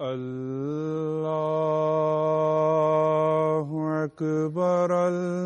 [0.00, 0.44] الله
[4.04, 5.45] أكبر الله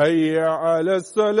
[0.00, 1.40] حي على السلام.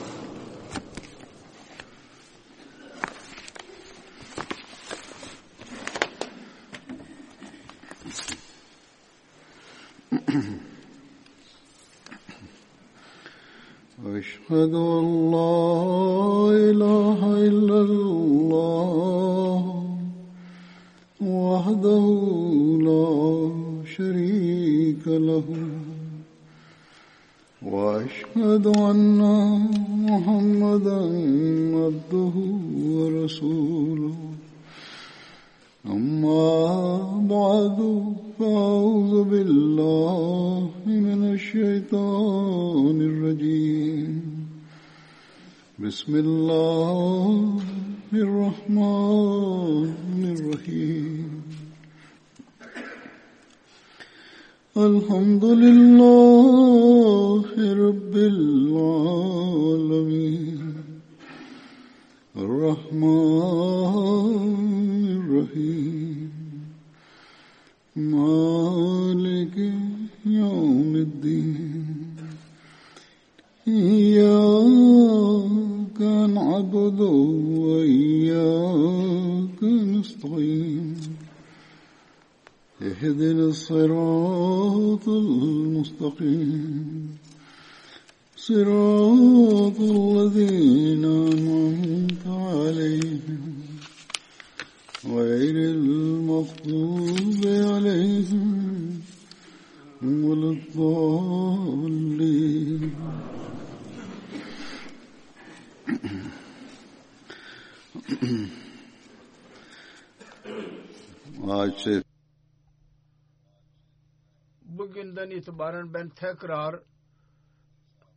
[116.21, 116.83] Tekrar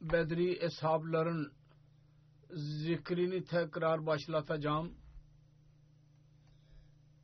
[0.01, 1.53] Bedri eshabların
[2.51, 4.95] zikrini tekrar başlatacağım.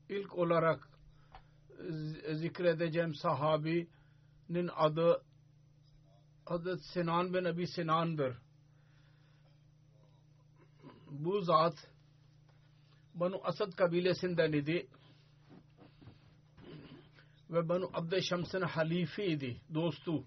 [0.09, 0.89] İlk olarak
[2.33, 5.23] zikredeceğim sahabinin adı
[6.47, 8.37] Hazret Sinan bin Abi Sinan'dır.
[11.11, 11.89] Bu zat
[13.15, 14.87] Banu Asad kabilesinden idi
[17.51, 20.25] ve Banu Abd Şams'ın halifiydi, dostu.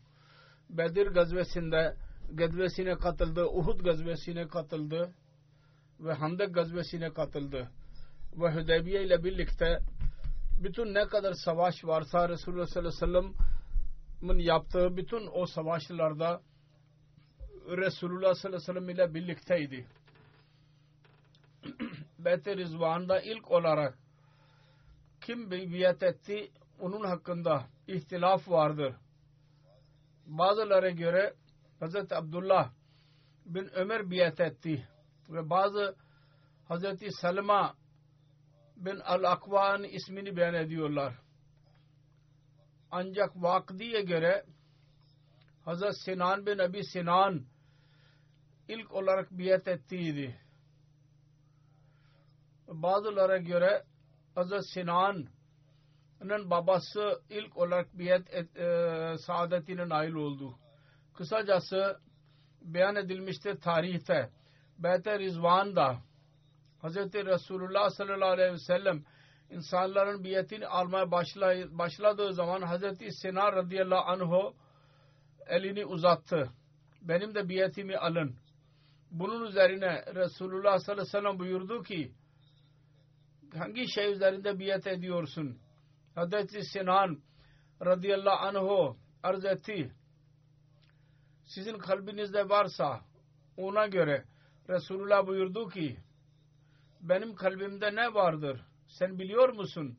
[0.78, 1.96] Bedir gazvesinde
[2.34, 5.14] gazvesine katıldı, Uhud gazvesine katıldı
[6.00, 7.72] ve Handak gazvesine katıldı.
[8.38, 9.80] Ve Hüdeybiye ile birlikte
[10.64, 13.36] bütün ne kadar savaş varsa Resulullah sallallahu aleyhi ve
[14.22, 16.42] sellem'in yaptığı bütün o savaşlarda
[17.68, 19.86] Resulullah sallallahu aleyhi ve sellem ile birlikteydi.
[22.20, 23.98] Beyt-i Rizvan'da ilk olarak
[25.22, 28.96] kim biat etti onun hakkında ihtilaf vardır.
[30.26, 31.34] Bazılara göre
[31.82, 31.96] Hz.
[32.12, 32.72] Abdullah
[33.46, 34.88] bin Ömer biat etti
[35.30, 35.96] ve bazı
[36.70, 37.16] Hz.
[37.22, 37.76] Salma
[38.76, 41.14] bin Al-Akva'nın ismini beyan ediyorlar.
[42.92, 44.46] Ancak Vakdi'ye göre
[45.66, 45.84] Hz.
[46.06, 47.46] Sinan bin Abi Sinan
[48.68, 50.40] ilk olarak biat ettiydi.
[52.68, 53.84] Bazılara göre
[54.36, 54.74] Hz.
[56.24, 60.56] Sinan'ın babası ilk olarak biat et, e, saadetine nail oldu.
[61.14, 62.00] Kısacası
[62.62, 64.30] beyan edilmiştir tarihte.
[64.80, 65.98] Beyt-i Rizvan'da
[66.84, 66.96] Hz.
[67.14, 69.04] Resulullah sallallahu aleyhi ve sellem
[69.50, 71.12] insanların biyetini almaya
[71.72, 73.16] başladığı zaman Hz.
[73.22, 74.54] Sinan radıyallahu anh'u
[75.48, 76.50] elini uzattı.
[77.02, 78.36] Benim de biyetimi alın.
[79.12, 82.12] Bunun üzerine Resulullah sallallahu aleyhi ve sellem buyurdu ki
[83.58, 85.63] hangi şey üzerinde biyet ediyorsun?
[86.16, 86.68] Hz.
[86.72, 87.22] Sinan
[87.86, 89.94] radıyallahu anh'u arz etti.
[91.46, 93.02] Sizin kalbinizde varsa
[93.58, 94.26] ona göre
[94.70, 95.98] Resulullah buyurdu ki
[97.02, 98.62] benim kalbimde ne vardır?
[98.88, 99.98] Sen biliyor musun?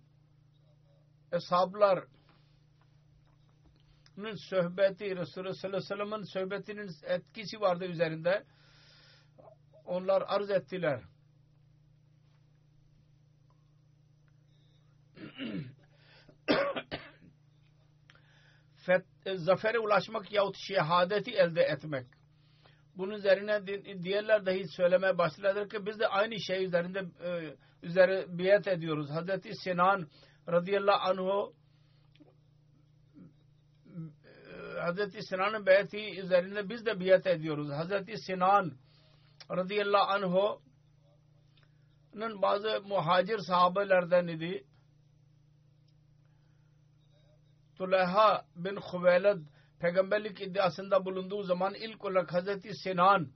[1.33, 2.05] Eshablar
[4.37, 8.45] sohbeti Resulullah sallallahu aleyhi ve sellem'in sohbetinin etkisi vardı üzerinde.
[9.85, 11.03] Onlar arz ettiler.
[19.35, 22.07] Zafere ulaşmak yahut şehadeti elde etmek.
[22.97, 23.67] Bunun üzerine
[24.03, 29.11] diğerler dahi söylemeye başladılar ki biz de aynı şey üzerinde e, üzeri biyet ediyoruz.
[29.11, 30.09] Hazreti Sinan
[30.49, 31.55] radıyallahu anh'u
[34.81, 37.71] Hazreti Sinan'ın beyeti üzerinde biz de biyet ediyoruz.
[37.71, 38.73] Hazreti Sinan
[39.51, 40.61] radıyallahu anh'un
[42.43, 44.65] bazı muhacir sahabelerden idi.
[47.77, 49.41] Tuleyha bin Huveyled
[49.79, 53.33] peygamberlik iddiasında bulunduğu zaman ilk olarak Hazreti Sinan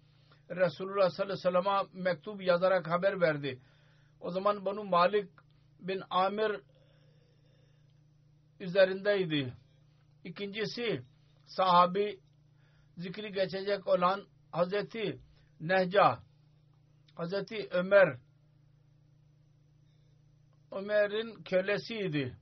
[0.50, 3.61] Resulullah sallallahu aleyhi ve sellem'e mektup yazarak haber verdi.
[4.21, 5.30] O zaman Banu Malik
[5.80, 6.61] bin Amir
[8.61, 9.54] üzerindeydi.
[10.25, 11.02] İkincisi
[11.47, 12.21] sahabi
[12.97, 15.21] zikri geçecek olan Hazreti
[15.61, 16.18] Nehca
[17.14, 18.18] Hazreti Ömer
[20.73, 22.37] Ömer'in kölesiydi.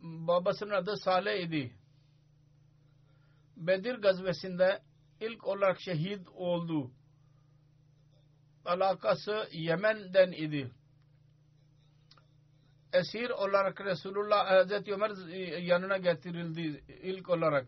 [0.00, 1.72] Babasının adı Saleh idi.
[3.56, 4.82] Bedir gazvesinde
[5.20, 6.90] ilk olarak şehit oldu.
[8.64, 10.70] Alakası Yemen'den idi.
[12.92, 15.10] Esir olarak Resulullah Hazreti Ömer
[15.58, 16.60] yanına getirildi
[17.02, 17.66] ilk olarak.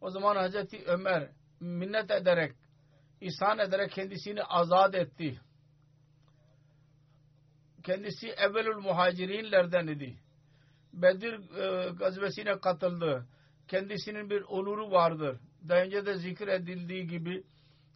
[0.00, 2.56] O zaman Hazreti Ömer minnet ederek,
[3.20, 5.40] ihsan ederek kendisini azat etti.
[7.82, 10.18] Kendisi evvelül muhacirinlerden idi.
[11.02, 13.26] Bedir e, gazvesine katıldı.
[13.68, 15.36] Kendisinin bir onuru vardır.
[15.68, 17.44] Daha önce de zikredildiği gibi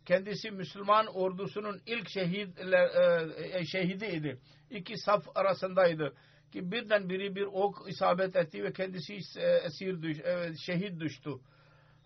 [0.07, 4.39] kendisi Müslüman ordusunun ilk şehit, e, şehidiydi.
[4.71, 6.15] İki saf arasındaydı.
[6.53, 9.19] Ki birden biri bir ok isabet etti ve kendisi
[9.65, 11.31] esir düş, e, şehit düştü.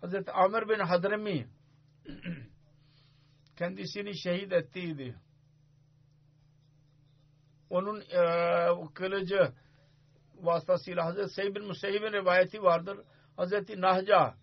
[0.01, 1.47] Hazreti Amr bin Hadrami
[3.57, 5.15] kendisini şehit ettiydi.
[7.69, 9.53] Onun e, kılıcı
[10.41, 12.97] vasıtasıyla Hazreti Seyyid bin Musayyib'in rivayeti vardır.
[13.37, 14.33] Hazreti Nahca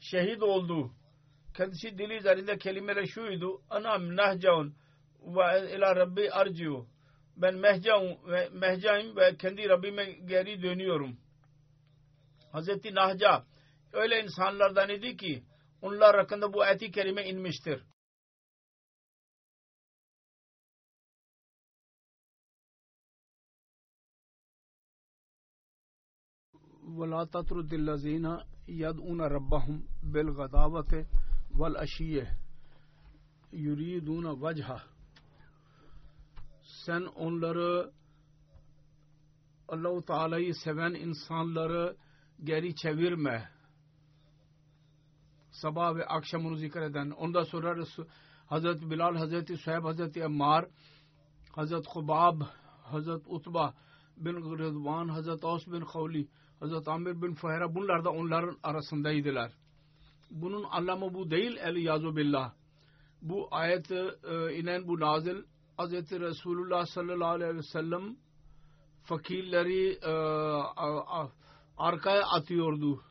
[0.00, 0.90] şehit oldu.
[1.56, 3.62] Kendisi dili üzerinde kelimeler şuydu.
[3.70, 4.74] Anam nahcaun
[5.22, 6.86] ve ila Rabbi arciu.
[7.36, 11.16] Ben mehcaun ve mehcaim ve kendi Rabbime geri dönüyorum.
[12.52, 13.44] Hazreti Nahca
[13.92, 15.42] öyle insanlardan idi ki
[15.82, 17.82] onlar hakkında bu ayet-i kerime inmiştir.
[26.96, 31.06] ولا تطرد الذين يدعون ربهم بالغداوة
[31.58, 32.36] والعشية
[33.52, 34.82] يريدون وجهه
[36.86, 37.90] sen onları
[39.68, 41.96] Allah-u Teala'yı seven insanları
[42.44, 43.48] geri çevirme.
[45.50, 47.10] Sabah ve akşam onu zikreden.
[47.10, 48.04] Ondan sonra Resul,
[48.46, 50.66] Hazreti Bilal, Hazreti Suheb, Hazreti Ammar,
[51.52, 52.40] Hazreti Khubab,
[52.82, 53.74] Hazreti Utba
[54.16, 56.28] bin Rıdvan, Hazreti Aus bin Khawli,
[56.60, 59.52] Hazreti Amir bin Fuhera bunlar da onların arasındaydılar.
[60.30, 62.52] Bunun anlamı bu değil el yazu billah.
[63.22, 65.42] Bu ayet e, inen bu nazil
[65.78, 65.92] Hz.
[66.12, 68.16] Resulullah sallallahu aleyhi ve sellem
[69.04, 70.12] fakirleri e,
[71.76, 73.04] arkaya atıyordu.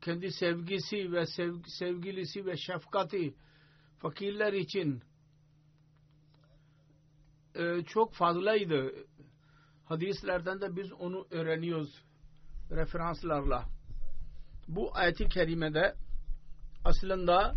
[0.00, 3.34] Kendi sevgisi ve sev, sevgilisi ve şefkati
[3.98, 5.02] fakirler için
[7.54, 8.94] e, çok fazlaydı.
[9.84, 12.06] Hadislerden de biz onu öğreniyoruz
[12.70, 13.64] referanslarla.
[14.68, 15.94] Bu ayet-i kerimede
[16.84, 17.54] aslında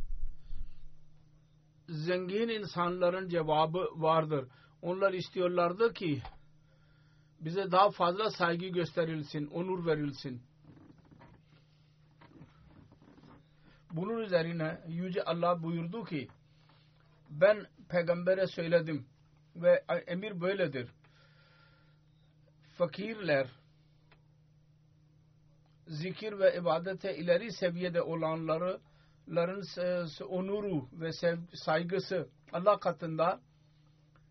[1.89, 4.47] zengin insanların cevabı vardır.
[4.81, 6.21] Onlar istiyorlardı ki
[7.39, 10.41] bize daha fazla saygı gösterilsin, onur verilsin.
[13.91, 16.27] Bunun üzerine Yüce Allah buyurdu ki
[17.29, 19.05] ben peygambere söyledim
[19.55, 20.89] ve emir böyledir.
[22.77, 23.47] Fakirler
[25.89, 28.79] zikir ve ibadete ileri seviyede olanları
[29.27, 29.63] ların
[30.29, 31.11] onuru ve
[31.53, 33.41] saygısı Allah katında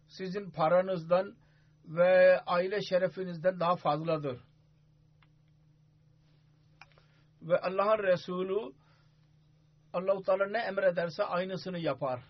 [0.07, 1.37] sizin paranızdan
[1.85, 4.41] ve aile şerefinizden daha fazladır.
[7.43, 8.73] Ve Allah'ın Resulü
[9.93, 12.21] Allah-u Teala ne emrederse aynısını yapar.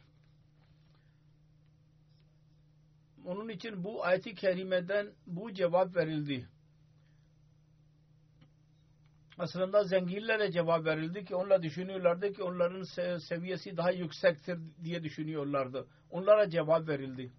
[3.25, 6.49] Onun için bu ayeti kerimeden bu cevap verildi
[9.39, 12.83] aslında zenginlere cevap verildi ki onlar düşünüyorlardı ki onların
[13.19, 15.87] seviyesi daha yüksektir diye düşünüyorlardı.
[16.11, 17.33] Onlara cevap verildi.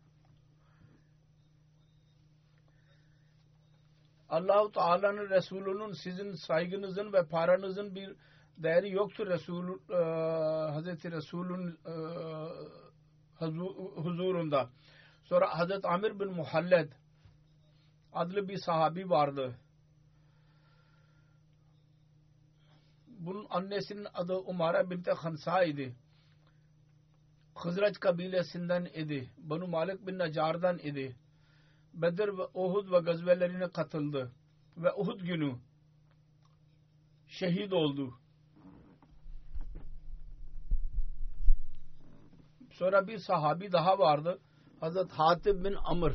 [4.30, 8.16] Allahu Teala'nın Resulü'nün sizin saygınızın ve paranızın bir
[8.58, 9.96] değeri yoktur Resul e,
[10.72, 11.94] Hazreti Resul'ün e,
[13.96, 14.70] huzurunda.
[15.24, 16.92] Sonra Hazreti Amir bin Muhalled
[18.14, 19.56] adlı bir sahabi vardı.
[23.20, 25.96] Bunun annesinin adı Umara binti Khansa idi.
[27.56, 29.30] Hızraç kabilesinden idi.
[29.38, 31.16] Banu Malik bin Nacar'dan idi.
[31.94, 34.32] Bedir ve Uhud ve gazvelerine katıldı.
[34.78, 35.56] Ve Uhud günü
[37.28, 38.14] şehit oldu.
[42.72, 44.40] Sonra bir sahabi daha vardı.
[44.80, 46.14] Hazret Hatib bin Amr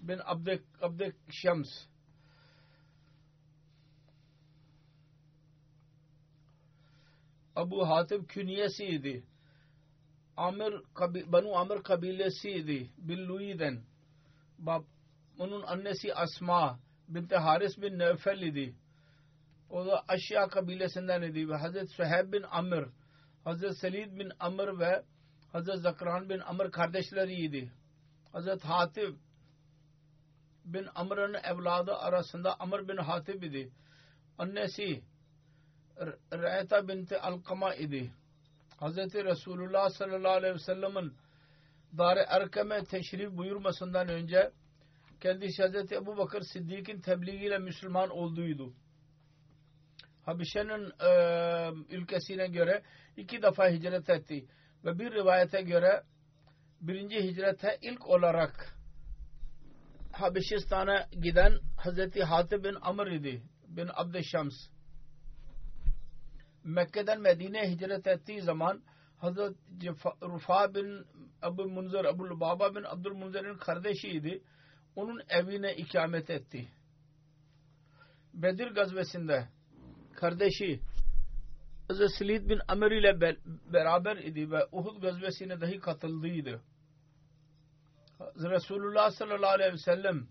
[0.00, 1.68] bin Abdek, Abdek Şems
[7.60, 9.24] Abu Hatib künyesiydi.
[10.36, 10.74] Amir,
[11.32, 12.90] Banu Amir kabilesiydi.
[12.98, 13.82] Billuyiden.
[15.38, 18.74] Onun annesi Asma binti Haris bin Nevfel idi.
[19.70, 21.48] O da Aşya kabilesinden idi.
[21.48, 22.84] Ve Hazreti Suheb bin Amr,
[23.44, 25.04] Hazreti Selid bin Amr ve
[25.52, 27.72] Hazreti Zakran bin Amr kardeşleriydi.
[28.32, 29.14] Hazreti Hatib
[30.64, 33.72] bin Amr'ın evladı arasında Amr bin Hatib idi.
[34.38, 35.02] Annesi
[36.32, 38.12] Re'eta binti Alkama idi.
[38.80, 38.96] Hz.
[39.14, 41.12] Resulullah sallallahu aleyhi ve sellem'in
[41.98, 44.50] Dar-ı Erkem'e teşrif buyurmasından önce
[45.20, 45.92] kendisi Hz.
[45.92, 48.72] Ebu Bakır Siddiq'in tebliğiyle Müslüman olduğuydu.
[50.24, 52.82] Habişe'nin e, ülkesine göre
[53.16, 54.46] iki defa hicret etti.
[54.84, 56.02] Ve bir rivayete göre
[56.80, 58.76] birinci hicrete ilk olarak
[60.12, 62.20] Habeşistan'a giden Hz.
[62.20, 63.42] Hatib bin Amr idi.
[63.68, 64.54] Bin Abdüşşams.
[66.64, 68.82] Mekke'den Medine'ye hicret ettiği zaman
[69.18, 69.56] Hazret
[70.22, 71.06] Rufa bin
[71.42, 74.42] Abu Munzir, Abu Baba bin Abdülmunzir'in kardeşiydi.
[74.96, 76.68] Onun evine ikamet etti.
[78.34, 79.48] Bedir gazvesinde
[80.14, 80.80] kardeşi
[81.88, 83.36] Hazreti Selid bin Amr ile be-
[83.72, 86.60] beraber idi ve Uhud gazvesine dahi katıldıydı.
[88.36, 90.26] Resulullah sallallahu aleyhi ve sellem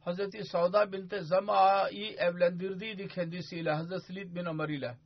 [0.00, 4.96] Hazreti Sauda binti Zama'yı evlendirdiydi kendisiyle Hazreti Selid bin Amr ile.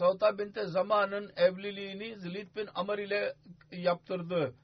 [0.00, 3.34] Sauda binti Zama'nın evliliğini Zelid bin Amr ile
[3.72, 4.54] yaptırdı.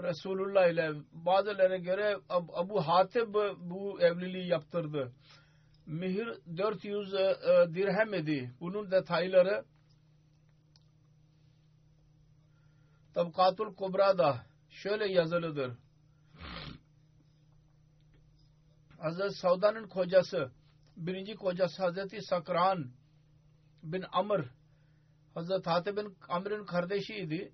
[0.00, 5.12] Resulullah ile bazılarına göre Ab- Abu Hatib bu evliliği yaptırdı.
[5.86, 8.54] Mihir 400 e, e, dirhem idi.
[8.60, 9.64] Bunun detayları
[13.14, 15.72] Tabkatul Kubra'da şöyle yazılıdır.
[18.98, 20.50] Hazreti Sauda'nın kocası,
[20.96, 22.90] birinci kocası Hazreti Sakran
[23.82, 24.44] bin Amr,
[25.36, 27.52] Hazreti Hatib bin Amr'ın kardeşiydi.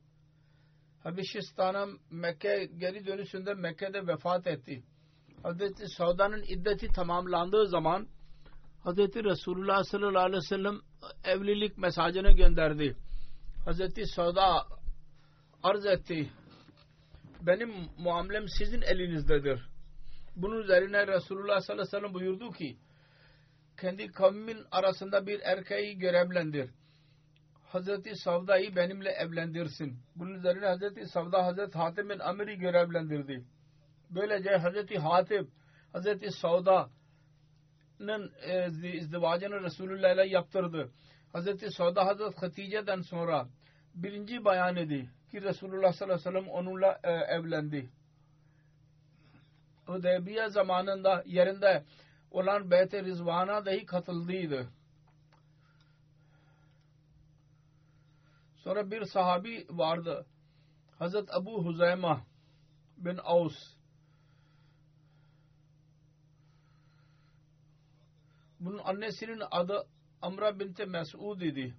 [1.02, 4.82] Habeşistan'a Mekke geri dönüşünde Mekke'de vefat etti.
[5.42, 8.08] Hazreti Sauda'nın iddeti tamamlandığı zaman
[8.84, 10.80] Hazreti Resulullah sallallahu aleyhi ve sellem
[11.24, 12.96] evlilik mesajını gönderdi.
[13.64, 14.66] Hazreti Sauda
[15.62, 16.30] arz etti.
[17.40, 19.68] Benim muamelem sizin elinizdedir.
[20.36, 22.76] Bunun üzerine Resulullah sallallahu aleyhi ve sellem buyurdu ki
[23.80, 26.70] kendi kavmin arasında bir erkeği görevlendir.
[27.73, 29.99] Hazreti Savda'yı benimle evlendirsin.
[30.17, 33.45] Bunun üzerine Hazreti Savda Hazreti Hatim bin Amir'i görevlendirdi.
[34.11, 35.49] Böylece Hazreti Hatip
[35.93, 36.91] Hazreti Savda'nın
[38.43, 40.91] e, izdivacını Resulullah ile yaptırdı.
[41.33, 43.49] Hazreti Savda Hazreti Hatice'den sonra
[43.95, 47.91] birinci bayan idi ki Resulullah sallallahu aleyhi ve sellem onunla e, evlendi.
[49.87, 51.85] Hudeybiye zamanında yerinde
[52.30, 54.69] olan Beyt-i Rizvan'a dahi katıldıydı.
[58.64, 60.26] Sonra bir sahabi vardı.
[60.98, 62.26] Hazret Abu Huzeyma
[62.96, 63.54] bin Aus.
[68.60, 69.86] Bunun annesinin adı
[70.22, 71.75] Amra binti Mes'ud idi.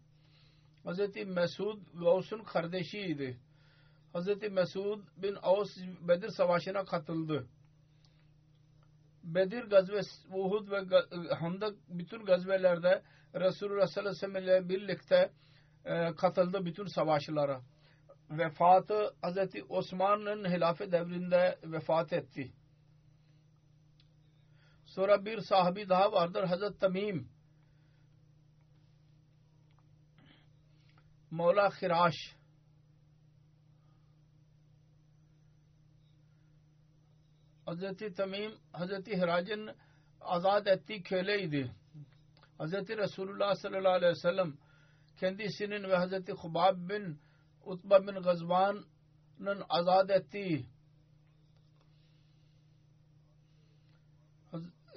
[0.84, 3.40] Hazreti Mesud Avs'un kardeşiydi.
[4.14, 7.48] Hazreti Mesud bin Avs Bedir Savaşı'na katıldı.
[9.24, 13.04] Bedir gazvesi, Uhud ve Handak bütün gazvelerde
[13.36, 15.32] Resulullah sallallahu aleyhi ve sellem ile birlikte
[15.86, 17.62] e, katıldı bütün savaşlara.
[18.30, 22.54] Vefatı Hazreti Osman'ın hilafet devrinde vefat etti.
[24.86, 27.30] Sonra bir sahabi daha vardır Hazreti Tamim.
[31.32, 32.16] Mevla Khiraş.
[37.66, 39.76] Hazreti Tamim Hazreti Hirac'ın
[40.22, 41.72] azat ettiği köleydi.
[42.58, 44.58] Hazreti Resulullah sallallahu aleyhi ve sellem
[45.18, 47.20] kendisinin ve Hazreti Hubab bin
[47.66, 50.66] Utba bin Gazvan'ın azat ettiği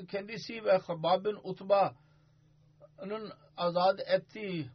[0.08, 4.70] kendisi ve Hubab bin Utba'nın azat ettiği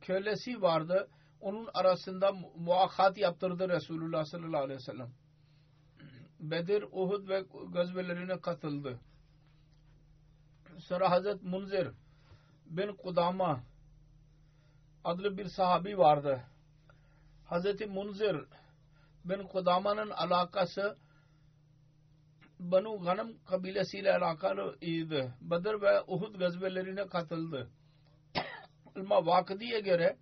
[0.00, 1.08] kölesi vardı.
[1.40, 5.12] Onun arasında muakkat yaptırdı Resulullah sallallahu aleyhi ve sellem.
[6.40, 9.00] Bedir, Uhud ve gazvelerine katıldı.
[10.78, 11.88] Sonra Hazret Munzir
[12.68, 13.60] bin Kudama
[15.04, 16.44] adlı bir sahabi vardı.
[17.44, 18.36] Hazreti Munzir
[19.24, 20.96] bin Kudama'nın alakası
[22.58, 25.34] Banu Ganam kabilesiyle alakalı idi.
[25.40, 27.70] Bedir ve Uhud gazvelerine katıldı.
[28.96, 30.16] Ilma Vakıdi'ye göre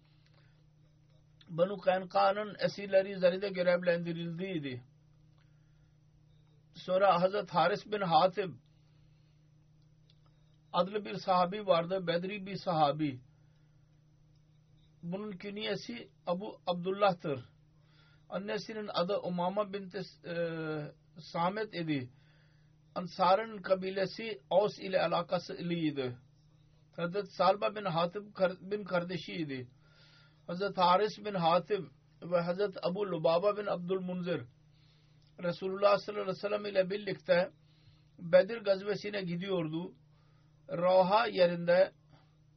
[1.48, 4.82] Banu Kanka'nın esirleri üzerinde görevlendirildiydi.
[6.74, 8.52] Sonra Hazret Haris bin Hatib
[10.76, 12.06] adlı bir sahabi vardı.
[12.06, 13.20] Bedri bir sahabi.
[15.02, 17.44] Bunun künyesi Abu Abdullah'tır.
[18.28, 20.34] Annesinin adı Umama binti e,
[21.20, 22.10] Samet idi.
[22.94, 26.16] Ansar'ın kabilesi Aus ile alakası iliydi.
[26.96, 28.24] Hazret Salba bin Hatib
[28.60, 29.68] bin kardeşiydi.
[30.46, 31.84] Hazret Haris bin Hatib
[32.22, 34.42] ve Hazret Abu Lubaba bin Abdülmunzir
[35.42, 37.50] Resulullah sallallahu aleyhi ve sellem ile birlikte
[38.18, 39.94] Bedir gazvesine gidiyordu.
[40.70, 41.92] Ravha yerinde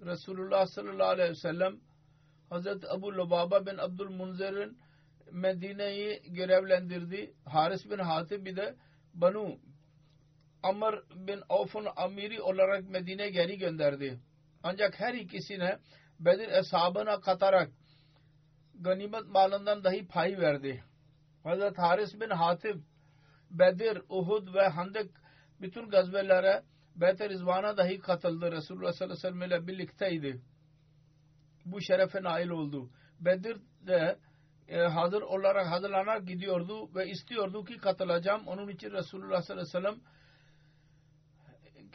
[0.02, 1.80] Resulullah sallallahu aleyhi ve sellem
[2.50, 4.78] Hazret Abu Lubaba bin Abdülmunzir'in
[5.32, 7.34] Medine'yi görevlendirdi.
[7.46, 8.76] Haris bin Hatib bir de
[9.14, 9.60] Banu
[10.64, 14.20] Amr bin Avf'un amiri olarak Medine geri gönderdi.
[14.64, 15.80] Ancak her ikisine
[16.20, 17.72] Bedir eshabına katarak
[18.82, 20.84] ganimet malından dahi pay verdi.
[21.44, 22.80] Hazret Haris bin Hatib
[23.52, 25.12] Bedir, Uhud ve Handek
[25.62, 26.64] bütün gazvelere
[27.02, 28.52] Beyt-i Rizvan'a dahi katıldı.
[28.52, 30.42] Resulullah sallallahu aleyhi ve sellem ile birlikteydi.
[31.66, 32.90] Bu şerefe nail oldu.
[33.20, 34.20] Bedir'de
[34.68, 38.48] e, hazır olarak hazırlanarak gidiyordu ve istiyordu ki katılacağım.
[38.48, 40.02] Onun için Resulullah sallallahu aleyhi ve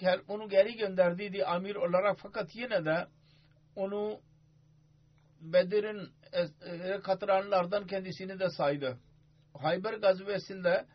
[0.07, 3.07] sellem onu geri gönderdiği amir olarak fakat yine de
[3.77, 4.21] onu
[5.41, 6.09] Bedir'in
[6.63, 8.99] e, katıranlardan kendisini de saydı.
[9.55, 10.87] Hayber gazvesinde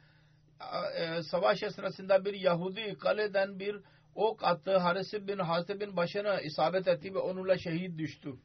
[0.96, 3.82] e, savaş esnasında bir Yahudi kaleden bir
[4.20, 4.78] ok attı.
[4.78, 8.36] Haris bin Hazret bin başına isabet etti ve onunla şehit düştü.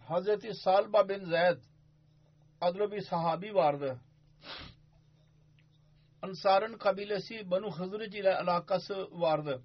[0.00, 1.58] Hazreti Salba bin Zeyd
[2.60, 4.00] adlı bir sahabi vardı.
[6.22, 9.62] Ansar'ın kabilesi Banu Hızrıc ile alakası vardı.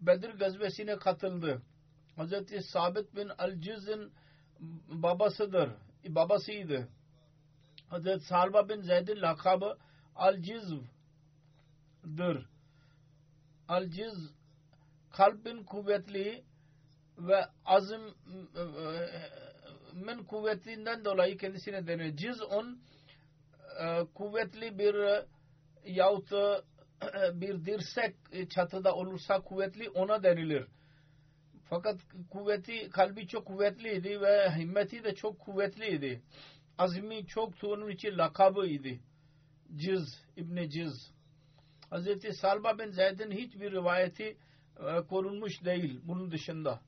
[0.00, 1.62] Bedir gazvesine katıldı.
[2.16, 4.12] Hazreti Sabit bin Al-Ciz'in
[4.88, 5.70] babasıdır.
[6.08, 6.88] Babasıydı.
[7.88, 9.78] Hazreti Salba bin Zeyd'in lakabı
[10.16, 10.86] Al-Ciz'dir.
[13.68, 14.30] Al-Ciz
[15.12, 16.44] kalbin kuvvetli
[17.18, 18.02] ve azim
[19.94, 22.16] min kuvvetinden dolayı kendisine denir.
[22.16, 22.78] Ciz on
[23.80, 25.24] e, kuvvetli bir
[25.84, 26.32] yahut
[27.32, 28.16] bir dirsek
[28.50, 30.66] çatıda olursa kuvvetli ona denilir.
[31.70, 32.00] Fakat
[32.30, 36.22] kuvveti, kalbi çok kuvvetliydi ve himmeti de çok kuvvetliydi.
[36.78, 38.98] Azmi çok onun için lakabıydı.
[39.76, 41.13] Ciz, İbni Ciz.
[41.94, 44.36] Hazreti Salba bin Zeyd'in hiçbir rivayeti
[44.80, 46.80] e, korunmuş değil bunun dışında.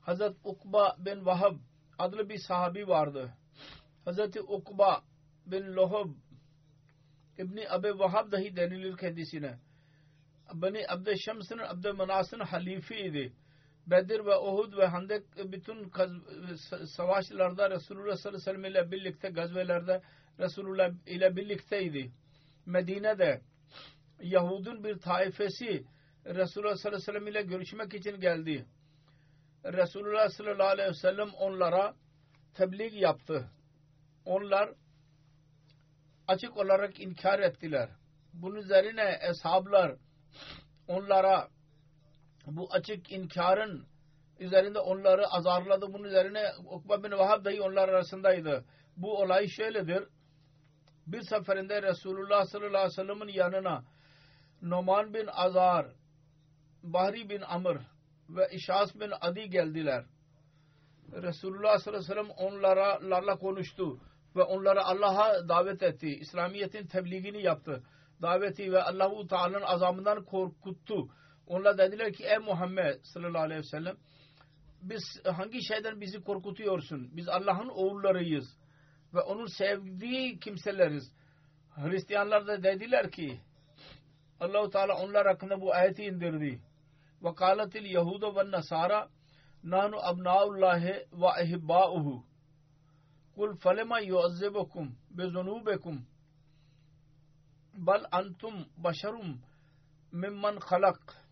[0.00, 1.56] Hazret Ukba bin Vahab
[1.98, 3.32] adlı bir sahabi vardı.
[4.04, 5.02] Hazreti Ukba
[5.46, 6.10] bin Lohab
[7.38, 9.58] İbni Abi Vahab dahi denilir kendisine.
[10.52, 13.32] Bani Abdüşşems'in Abdümenas'ın halifiydi.
[13.86, 15.92] Bedir ve Uhud ve Handek bütün
[16.86, 20.02] savaşlarda Resulullah sallallahu aleyhi ve sellem ile birlikte gazvelerde
[20.38, 22.12] Resulullah ile birlikteydi.
[22.68, 23.40] Medine'de
[24.20, 25.84] Yahud'un bir taifesi
[26.26, 28.66] Resulullah sallallahu aleyhi ve sellem ile görüşmek için geldi.
[29.64, 31.94] Resulullah sallallahu aleyhi ve sellem onlara
[32.54, 33.50] tebliğ yaptı.
[34.24, 34.70] Onlar
[36.28, 37.88] açık olarak inkar ettiler.
[38.32, 39.96] Bunun üzerine eshablar
[40.88, 41.48] onlara
[42.46, 43.86] bu açık inkarın
[44.38, 45.92] üzerinde onları azarladı.
[45.92, 48.64] Bunun üzerine Ukba bin Vahab dahi onlar arasındaydı.
[48.96, 50.08] Bu olay şöyledir.
[51.12, 53.84] Bir seferinde Resulullah sallallahu aleyhi ve sellem'in yanına
[54.62, 55.86] Noman bin Azar,
[56.82, 57.76] Bahri bin Amr
[58.28, 60.04] ve İşas bin Adi geldiler.
[61.12, 64.00] Resulullah sallallahu aleyhi ve sellem onlarla konuştu
[64.36, 66.08] ve onları Allah'a davet etti.
[66.08, 67.82] İslamiyet'in tebliğini yaptı.
[68.22, 71.08] Daveti ve Allahu Teala'nın azamından korkuttu.
[71.46, 73.96] Onlar dediler ki ey Muhammed sallallahu aleyhi ve sellem
[74.82, 77.16] biz hangi şeyden bizi korkutuyorsun?
[77.16, 78.56] Biz Allah'ın oğullarıyız
[79.14, 81.12] ve onun sevdiği kimseleriz.
[81.70, 83.40] Hristiyanlar da dediler ki
[84.40, 86.60] Allahu Teala onlar hakkında bu ayeti indirdi.
[87.22, 89.08] Ve kâletil Yahuda ve Nasara
[89.64, 92.24] nahnu abnaullahi ve ehibbâuhu
[93.34, 96.06] kul felema yuazzibukum bezunubekum
[97.74, 99.40] bal antum başarum
[100.12, 101.28] mimman halak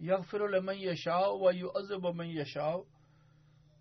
[0.00, 2.84] يغفر لمن يشاء ويعذب من يشاء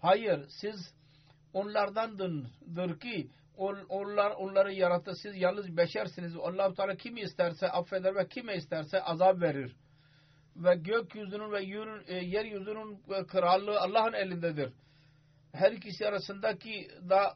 [0.00, 0.94] Hayır siz
[1.52, 3.30] onlardandır ki
[3.88, 5.14] onlar onları yarattı.
[5.14, 6.36] Siz yalnız beşersiniz.
[6.36, 9.76] allah Teala kimi isterse affeder ve kime isterse azap verir.
[10.56, 11.62] Ve gökyüzünün ve
[12.06, 14.72] e, yeryüzünün krallığı Allah'ın elindedir.
[15.52, 17.34] Her ikisi arasındaki da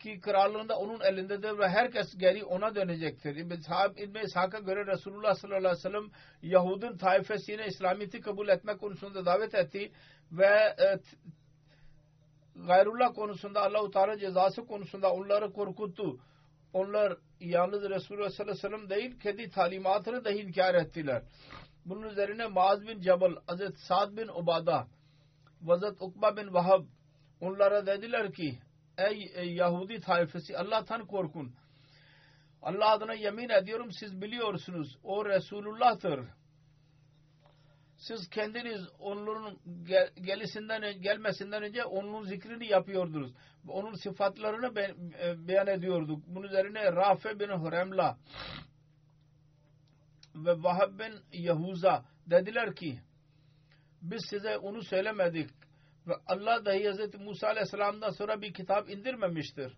[0.00, 3.36] ki krallığında onun elindedir ve herkes geri ona dönecektir.
[3.36, 6.10] İbn İshak'a göre Resulullah sallallahu aleyhi ve sellem
[6.42, 9.92] Yahud'un taifesine İslamiyet'i kabul etmek konusunda davet etti
[10.32, 10.98] ve e,
[12.66, 16.20] gayrullah konusunda Allah-u Teala cezası konusunda onları korkuttu.
[16.72, 21.22] Onlar yalnız Resulullah sallallahu aleyhi ve değil kendi talimatını da inkar ettiler.
[21.84, 24.86] Bunun üzerine Maaz bin Cebel, Hazret Sa'd bin Ubada,
[25.66, 26.84] Hazret Ukba bin Vahab
[27.40, 28.58] onlara dediler ki
[28.98, 31.52] ey, ey Yahudi tayfesi Allah'tan korkun.
[32.62, 36.20] Allah adına yemin ediyorum siz biliyorsunuz o Resulullah'tır.
[38.00, 43.32] Siz kendiniz onların gel, gelisinden gelmesinden önce onun zikrini yapıyordunuz.
[43.68, 46.24] Onun sıfatlarını be, e, beyan ediyorduk.
[46.26, 48.18] Bunun üzerine Rafe bin Huremla
[50.34, 53.00] ve Vahab bin Yahuza dediler ki
[54.02, 55.50] biz size onu söylemedik
[56.06, 57.14] ve Allah dahi Hz.
[57.14, 59.72] Musa Aleyhisselam'dan sonra bir kitap indirmemiştir.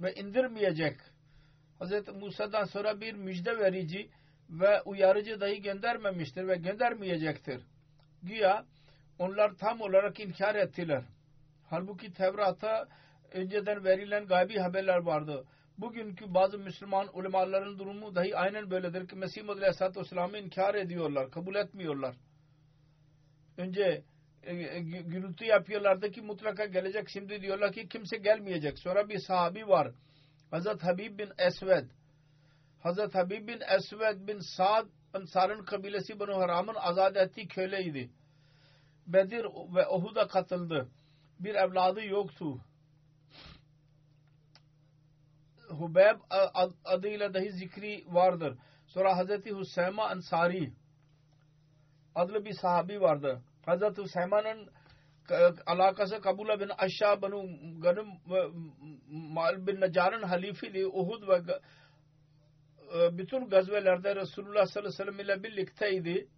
[0.00, 1.00] ve indirmeyecek.
[1.80, 2.08] Hz.
[2.08, 4.10] Musa'dan sonra bir müjde verici
[4.50, 7.62] ve uyarıcı dahi göndermemiştir ve göndermeyecektir.
[8.22, 8.64] Güya
[9.18, 11.02] onlar tam olarak inkar ettiler.
[11.70, 12.88] Halbuki Tevrat'a
[13.32, 15.44] önceden verilen gaybi haberler vardı.
[15.78, 21.30] Bugünkü bazı Müslüman ulemaların durumu dahi aynen böyledir ki Mesih Muhammed Aleyhisselatü Vesselam'ı inkar ediyorlar,
[21.30, 22.16] kabul etmiyorlar.
[23.56, 24.02] Önce
[24.42, 27.08] e, e, gürültü yapıyorlardı ki mutlaka gelecek.
[27.08, 28.78] Şimdi diyorlar ki kimse gelmeyecek.
[28.78, 29.92] Sonra bir sahabi var.
[30.50, 31.84] Hazret Habib bin Esved.
[32.86, 38.10] Hazret Habib bin Esved bin Sa'd Ansar'ın kabilesi Banu Haram'ın azad ettiği köleydi.
[39.06, 39.44] Bedir
[39.74, 40.88] ve Uhud'a katıldı.
[41.40, 42.60] Bir evladı yoktu.
[45.68, 46.20] Hubeb
[46.84, 48.58] adıyla dahi zikri vardır.
[48.86, 50.72] Sonra Hazreti Hüseyma Ansari
[52.14, 53.42] adlı bir sahabi vardı.
[53.64, 54.68] Hazreti Hüseyma'nın
[55.66, 57.46] alakası Kabula bin Aşağı Banu
[57.80, 58.08] Ganım
[59.08, 60.86] Mal bin Necar'ın halifiydi.
[60.86, 61.60] Uhud ve
[63.18, 66.28] bütün gazvelerde Resulullah sallallahu aleyhi ve sellem ile birlikteydi.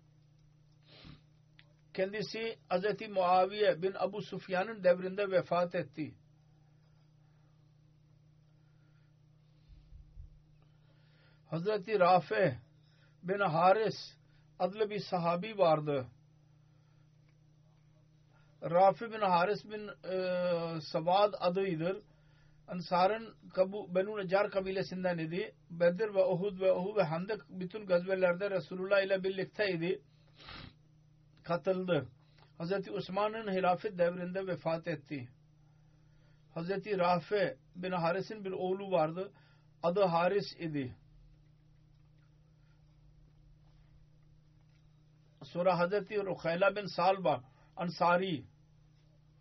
[1.94, 3.08] Kendisi Hz.
[3.10, 6.14] Muaviye bin Abu Sufyan'ın devrinde vefat etti.
[11.50, 12.58] Hazreti Rafe
[13.22, 14.16] bin Haris
[14.58, 16.06] adlı bir sahabi vardı.
[18.62, 22.02] Rafi bin Haris bin e, Savad adıydır.
[22.68, 23.34] Ansar'ın
[23.94, 25.54] Benu Necar kabilesinden idi.
[25.70, 30.02] Bedir ve Uhud ve Uhud ve Handek bütün gazvelerde Resulullah ile birlikteydi.
[31.42, 32.08] Katıldı.
[32.58, 32.88] Hz.
[32.88, 35.28] Osman'ın hilafet devrinde vefat etti.
[36.54, 36.70] Hz.
[36.70, 39.32] Rafi bin Haris'in bir oğlu vardı.
[39.82, 40.96] Adı Haris idi.
[45.42, 45.92] Sonra Hz.
[46.10, 47.44] Rukhayla bin Salba
[47.76, 48.44] Ansari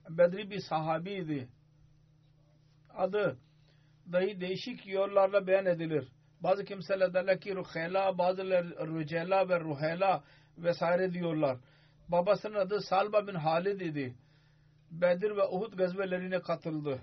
[0.09, 1.49] Bedri bir sahabiydi.
[2.97, 3.37] Adı
[4.11, 6.07] dahi değişik yollarla beyan edilir.
[6.39, 10.23] Bazı kimseler derler ki Rukhayla, bazıları Rücela ve Ruhela
[10.57, 11.57] vesaire diyorlar.
[12.07, 14.15] Babasının adı Salba bin Halid idi.
[14.91, 17.01] Bedir ve Uhud gazvelerine katıldı.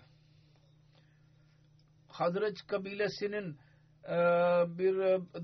[2.09, 3.59] Hazreç kabilesinin
[4.05, 4.15] e,
[4.79, 4.95] bir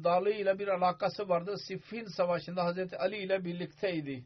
[0.04, 1.56] dalı ile bir alakası vardı.
[1.68, 4.24] Siffin savaşında Hazreti Ali ile birlikteydi.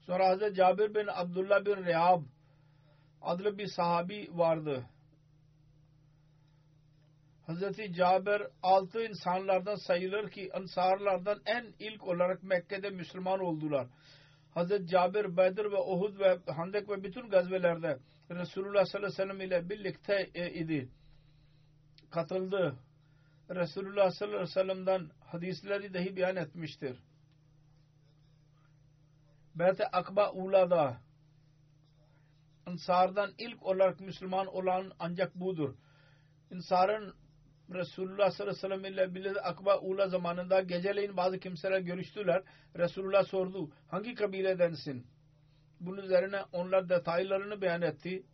[0.00, 2.22] Sonra Hazreti Cabir bin Abdullah bin Rehab
[3.24, 4.84] adlı bir sahabi vardı.
[7.46, 13.86] Hazreti Cabir altı insanlardan sayılır ki ansarlardan en ilk olarak Mekke'de Müslüman oldular.
[14.54, 17.98] Hazreti Cabir Bedir ve Uhud ve Handek ve bütün gazvelerde
[18.30, 20.88] Resulullah sallallahu aleyhi ve sellem ile birlikte idi.
[22.10, 22.76] Katıldı.
[23.50, 26.98] Resulullah sallallahu aleyhi ve sellem'den hadisleri dahi beyan etmiştir.
[29.54, 31.00] Beyt-i Akba Ula'da
[32.66, 35.74] Ansardan ilk olarak Müslüman olan ancak budur.
[36.50, 37.14] İnsarın
[37.70, 42.42] Resulullah sallallahu aleyhi ve sellem ile birlikte Akba Ula zamanında geceleyin bazı kimseler görüştüler.
[42.76, 45.06] Resulullah sordu hangi kabiledensin?
[45.80, 48.26] Bunun üzerine onlar detaylarını beyan etti.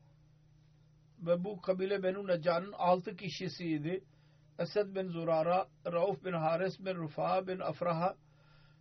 [1.19, 4.05] Ve bu kabile Benu Neccar'ın altı kişisiydi.
[4.59, 8.17] Esed bin Zurara, Rauf bin Haris bin Rufa bin Afraha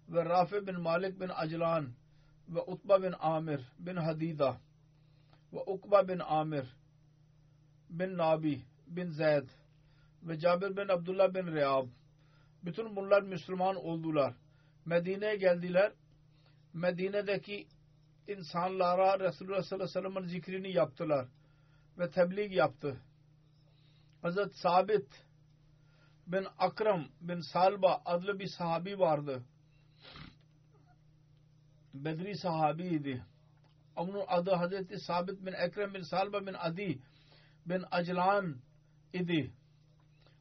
[0.10, 1.94] ve Rafi bin Malik bin Aclan
[2.50, 4.58] ve Utba bin Amir bin Hadida
[5.54, 6.66] ve Ukba bin Amir
[7.90, 9.48] bin Nabi bin Zeyd
[10.24, 11.88] ve Cabir bin Abdullah bin Reyab.
[12.64, 14.34] Bütün bunlar Müslüman oldular.
[14.86, 15.92] Medine'ye geldiler.
[16.74, 17.68] Medine'deki
[18.28, 21.28] insanlara Resulullah sallallahu aleyhi ve sellem'in zikrini yaptılar.
[21.98, 22.98] Ve tebliğ yaptı.
[24.22, 25.26] Hazret Sabit
[26.28, 29.44] bin Akram bin Salba adlı bir sahabi vardı.
[31.94, 33.24] Bedri sahabiydi.
[34.00, 37.00] Onun adı Hazreti Sabit bin Ekrem bin Salba bin Adi
[37.66, 38.56] bin Aclan
[39.14, 39.52] idi.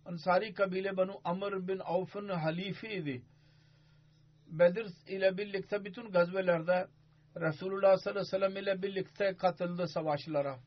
[0.05, 3.23] Ansari kabile Banu Amr bin Avf'ın halifiydi.
[4.47, 6.89] Bedir ile birlikte bütün gazvelerde
[7.37, 10.59] Resulullah sallallahu aleyhi ve sellem ile birlikte katıldı savaşlara.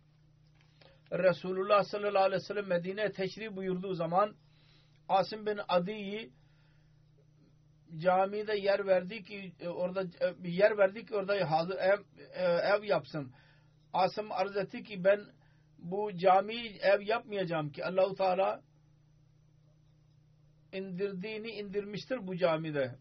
[1.11, 4.35] Resulullah sallallahu aleyhi ve sellem Medine'ye teşrif buyurduğu zaman
[5.09, 6.31] Asim bin Adi'yi
[7.97, 10.03] camide yer verdi ki orada
[10.43, 11.99] bir yer verdi ki orada hazır ev,
[12.77, 13.31] ev yapsın.
[13.93, 15.19] Asım arz etti ki ben
[15.77, 18.61] bu cami ev yapmayacağım ki Allahu Teala
[20.73, 22.95] indirdiğini indirmiştir bu camide.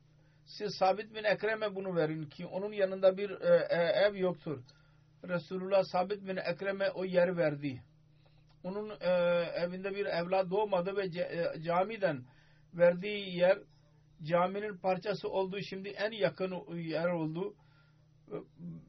[0.44, 4.62] Siz Sabit bin Ekrem'e bunu verin ki onun yanında bir e, ev yoktur.
[5.29, 7.83] Resulullah Sabit bin Ekrem'e o yer verdi.
[8.64, 9.11] Onun e,
[9.55, 12.24] evinde bir evlat doğmadı ve e, camiden
[12.74, 13.59] verdiği yer
[14.23, 17.55] caminin parçası olduğu şimdi en yakın yer oldu.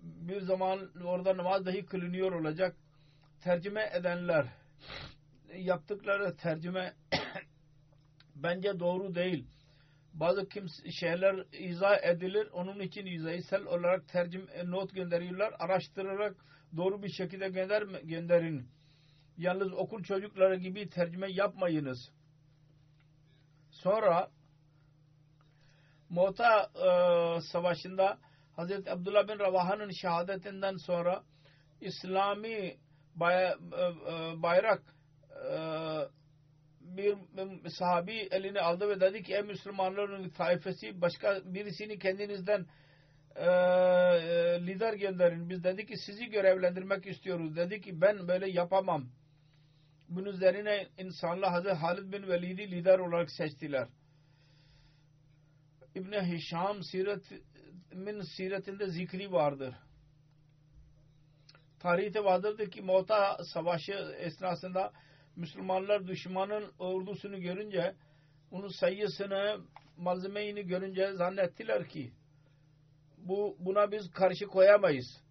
[0.02, 2.76] Bir zaman orada namaz dahi kılınıyor olacak.
[3.44, 4.46] Tercüme edenler
[5.56, 6.94] yaptıkları tercüme
[8.36, 9.48] bence doğru değil.
[10.13, 12.48] Bazı kimse şeyler izah edilir.
[12.52, 15.54] Onun için yüzeysel olarak tercüme not gönderiyorlar.
[15.60, 16.36] Araştırarak
[16.78, 18.67] doğru bir şekilde gönder, gönderin.
[19.38, 22.12] Yalnız okul çocukları gibi tercüme yapmayınız.
[23.72, 24.32] Sonra
[26.12, 28.17] Mota e, Savaşı'nda
[28.56, 31.24] Hazreti Abdullah bin Ravaha'nın şehadetinden sonra
[31.82, 32.78] İslami
[33.15, 34.82] bay, e, e, bayrak
[35.52, 35.58] e,
[36.82, 37.17] bir
[37.69, 42.65] sahabi elini aldı ve dedi ki ey Müslümanların taifesi başka birisini kendinizden
[43.36, 43.47] e,
[44.67, 45.50] lider gönderin.
[45.50, 47.56] Biz dedi ki sizi görevlendirmek istiyoruz.
[47.56, 49.10] Dedi ki ben böyle yapamam.
[50.10, 53.88] Bunun üzerine insanlar Hazreti Halid bin Velid'i lider olarak seçtiler.
[55.95, 59.75] İbni Hişam siretin siretinde zikri vardır.
[61.80, 64.91] Tarihte vardır ki Mota Savaşı esnasında
[65.36, 67.95] Müslümanlar düşmanın ordusunu görünce
[68.51, 69.62] onun sayısını
[69.97, 72.12] malzemeyini görünce zannettiler ki
[73.17, 75.21] bu buna biz karşı koyamayız.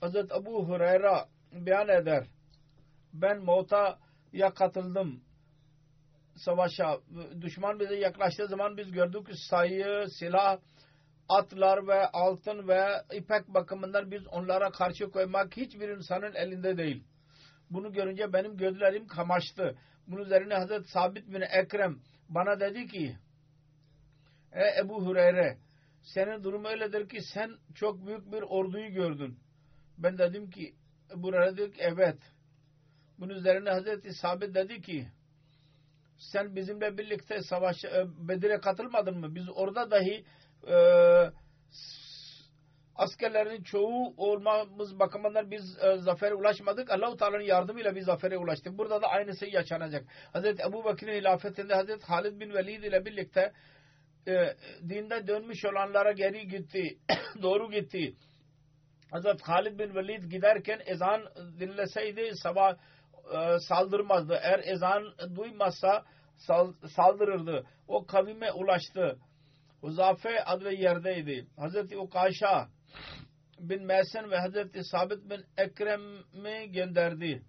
[0.00, 2.26] Hazret Abu Hureyre beyan eder.
[3.12, 5.23] Ben Mota'ya katıldım
[6.36, 7.00] savaşa.
[7.40, 10.58] Düşman bize yaklaştığı zaman biz gördük ki sayı, silah,
[11.28, 17.04] atlar ve altın ve ipek bakımından biz onlara karşı koymak hiçbir insanın elinde değil.
[17.70, 19.78] Bunu görünce benim gözlerim kamaştı.
[20.06, 23.16] Bunun üzerine Hazreti Sabit bin Ekrem bana dedi ki
[24.52, 25.58] Ey Ebu Hureyre
[26.02, 29.38] senin durumu öyledir ki sen çok büyük bir orduyu gördün.
[29.98, 30.74] Ben dedim ki
[31.12, 32.18] Ebu Hureyre dedi ki evet.
[33.18, 35.08] Bunun üzerine Hazreti Sabit dedi ki
[36.32, 39.34] sen bizimle birlikte savaş e, Bedir'e katılmadın mı?
[39.34, 40.24] Biz orada dahi
[40.68, 40.76] e,
[42.96, 46.90] askerlerin çoğu olmamız bakımından biz e, zafere ulaşmadık.
[46.90, 48.78] Allah-u Teala'nın yardımıyla biz zafere ulaştık.
[48.78, 50.04] Burada da aynısı yaşanacak.
[50.32, 53.52] Hazreti Ebu Bakır'ın hilafetinde Hazreti Halid bin Velid ile birlikte
[54.28, 54.56] e,
[54.88, 56.98] dinde dönmüş olanlara geri gitti.
[57.42, 58.14] Doğru gitti.
[59.10, 61.22] Hazreti Halid bin Velid giderken ezan
[61.60, 62.76] dinleseydi sabah
[63.32, 64.38] e, saldırmazdı.
[64.42, 65.02] Eğer ezan
[65.36, 66.04] duymazsa
[66.88, 67.66] saldırırdı.
[67.88, 69.18] O kavime ulaştı.
[69.80, 71.46] Huzafe adlı yerdeydi.
[71.56, 72.68] Hazreti Ukaşa
[73.58, 77.42] bin Mesen ve Hazreti Sabit bin Ekrem'i gönderdi.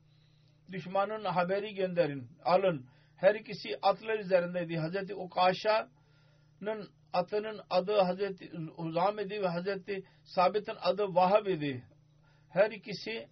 [0.71, 2.30] Düşmanın haberi gönderin.
[2.45, 2.86] Alın.
[3.15, 4.78] Her ikisi atlar üzerindeydi.
[4.78, 11.84] Hazreti Ukaşa'nın atının adı Hazreti Huzam idi ve Hazreti Sabit'in adı Vahab idi.
[12.50, 13.28] Her ikisi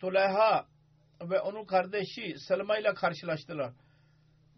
[0.00, 0.66] Tuleyha
[1.22, 3.72] ve onun kardeşi Selma ile karşılaştılar.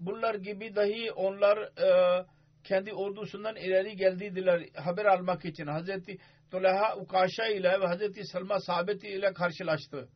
[0.07, 2.27] Bunlar gibi dahi onlar e,
[2.65, 5.67] kendi ordusundan ileri geldiydiler haber almak için.
[5.67, 6.19] Hazreti
[6.51, 10.09] Tulaha Ukaşa ile ve Hazreti Selma Sabiti ile karşılaştı.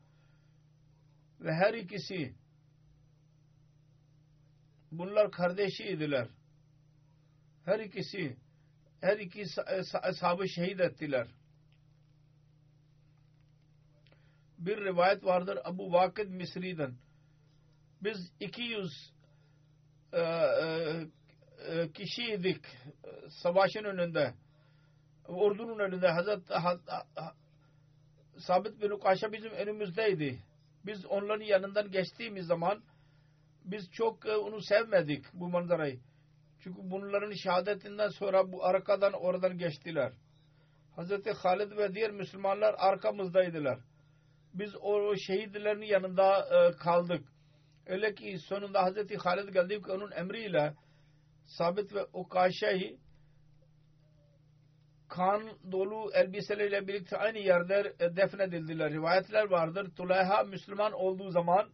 [1.41, 2.35] Ve her ikisi
[4.93, 6.29] bunlar kardeşiydiler.
[7.65, 8.37] Her ikisi
[9.01, 9.45] her iki
[10.03, 11.29] ashabı şehit ettiler.
[14.59, 16.95] Bir rivayet vardır Abu Vakid Misri'den.
[18.03, 19.16] Biz 200 e, e, e,
[21.95, 22.65] kişiydik
[23.29, 24.35] savaşın önünde
[25.29, 26.43] ordunun önünde Hazret
[28.39, 30.39] Sabit bin Ukaşa bizim önümüzdeydi.
[30.87, 32.83] Biz onların yanından geçtiğimiz zaman
[33.65, 36.01] biz çok e, onu sevmedik bu manzarayı.
[36.61, 40.13] Çünkü bunların şehadetinden sonra bu arkadan oradan geçtiler.
[40.97, 43.79] Hazreti Halid ve diğer Müslümanlar arkamızdaydılar.
[44.55, 47.29] Biz o şehitlerin yanında e, kaldık.
[47.87, 50.75] Öyle ki sonunda Hazreti Halid geldi ki onun emriyle
[51.47, 52.99] Sabit ve Ukaşa'yı
[55.09, 58.93] kan dolu elbiseleriyle birlikte aynı yerde defnedildiler.
[58.93, 59.91] Rivayetler vardır.
[59.97, 61.71] Tulayha Müslüman olduğu zaman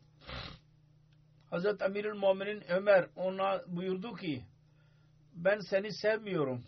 [1.51, 4.45] Hazreti Amirül Mu'minin Ömer ona buyurdu ki
[5.35, 6.65] ben seni sevmiyorum.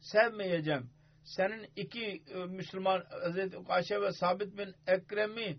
[0.00, 0.90] Sevmeyeceğim.
[1.24, 5.58] Senin iki e, Müslüman Hazreti Ukaşe ve Sabit bin Ekrem'i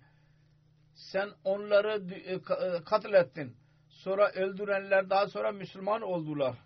[0.96, 2.42] sen onları e,
[2.84, 3.56] katlettin.
[3.90, 6.58] Sonra öldürenler daha sonra Müslüman oldular.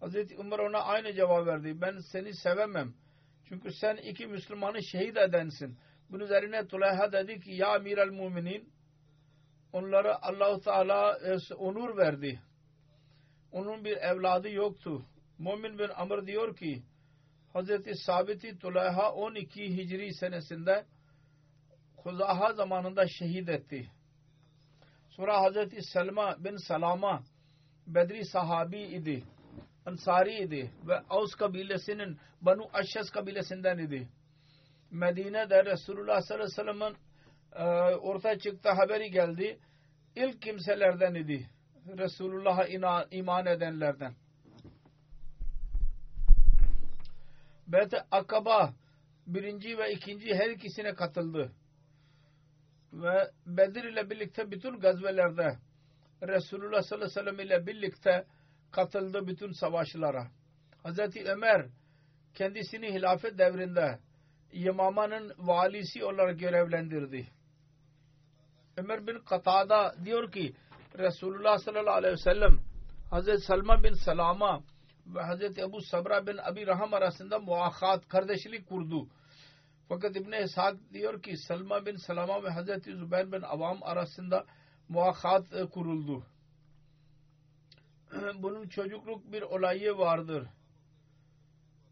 [0.00, 1.80] Hazreti Umar ona aynı cevap verdi.
[1.80, 2.94] Ben seni sevemem.
[3.48, 5.78] Çünkü sen iki Müslümanı şehit edensin.
[6.10, 8.72] Bunun üzerine Tulayha dedi ki ya Amir el Muminin
[9.72, 12.40] onlara Allahu Teala e, onur verdi.
[13.52, 15.04] Onun bir evladı yoktu.
[15.38, 16.82] Mumin bin Amr diyor ki
[17.52, 20.84] Hazreti Sabit'i Tulayha 12 Hicri senesinde
[22.08, 23.90] Huzaha zamanında şehit etti.
[25.08, 27.22] Sonra Hazreti Selma bin Salama
[27.86, 29.24] Bedri sahabi idi.
[29.86, 34.08] Ansari idi ve Aus kabilesinin Banu Aşşas kabilesinden idi.
[34.90, 36.96] Medine'de Resulullah sallallahu aleyhi ve sellem'in
[37.52, 39.58] e, ortaya çıktı haberi geldi.
[40.16, 41.50] İlk kimselerden idi.
[41.98, 42.66] Resulullah'a
[43.10, 44.14] iman edenlerden.
[47.66, 48.74] Beyt-i Akaba
[49.26, 51.52] birinci ve ikinci her ikisine katıldı.
[52.92, 55.58] Ve Bedir ile birlikte bütün gazvelerde
[56.22, 58.26] Resulullah sallallahu aleyhi ve sellem ile birlikte
[58.70, 60.26] katıldı bütün savaşlara.
[60.82, 61.66] Hazreti Ömer
[62.34, 63.98] kendisini hilafet devrinde
[64.52, 67.28] Yamamanın valisi olarak görevlendirdi.
[68.76, 70.54] Ömer bin Katada diyor ki
[70.98, 72.58] Resulullah sallallahu aleyhi ve sellem
[73.10, 74.62] Hazreti Salma bin Salama
[75.06, 79.08] ve Hazreti Ebu Sabra bin Abi Raham arasında muahat, kardeşlik kurdu.
[79.88, 84.46] Fakat İbn-i İshak diyor ki Salma bin Salama ve Hazreti Zübeyir bin Avam arasında
[84.88, 86.26] muahat e, kuruldu.
[88.34, 90.46] Bunun çocukluk bir olayı vardır.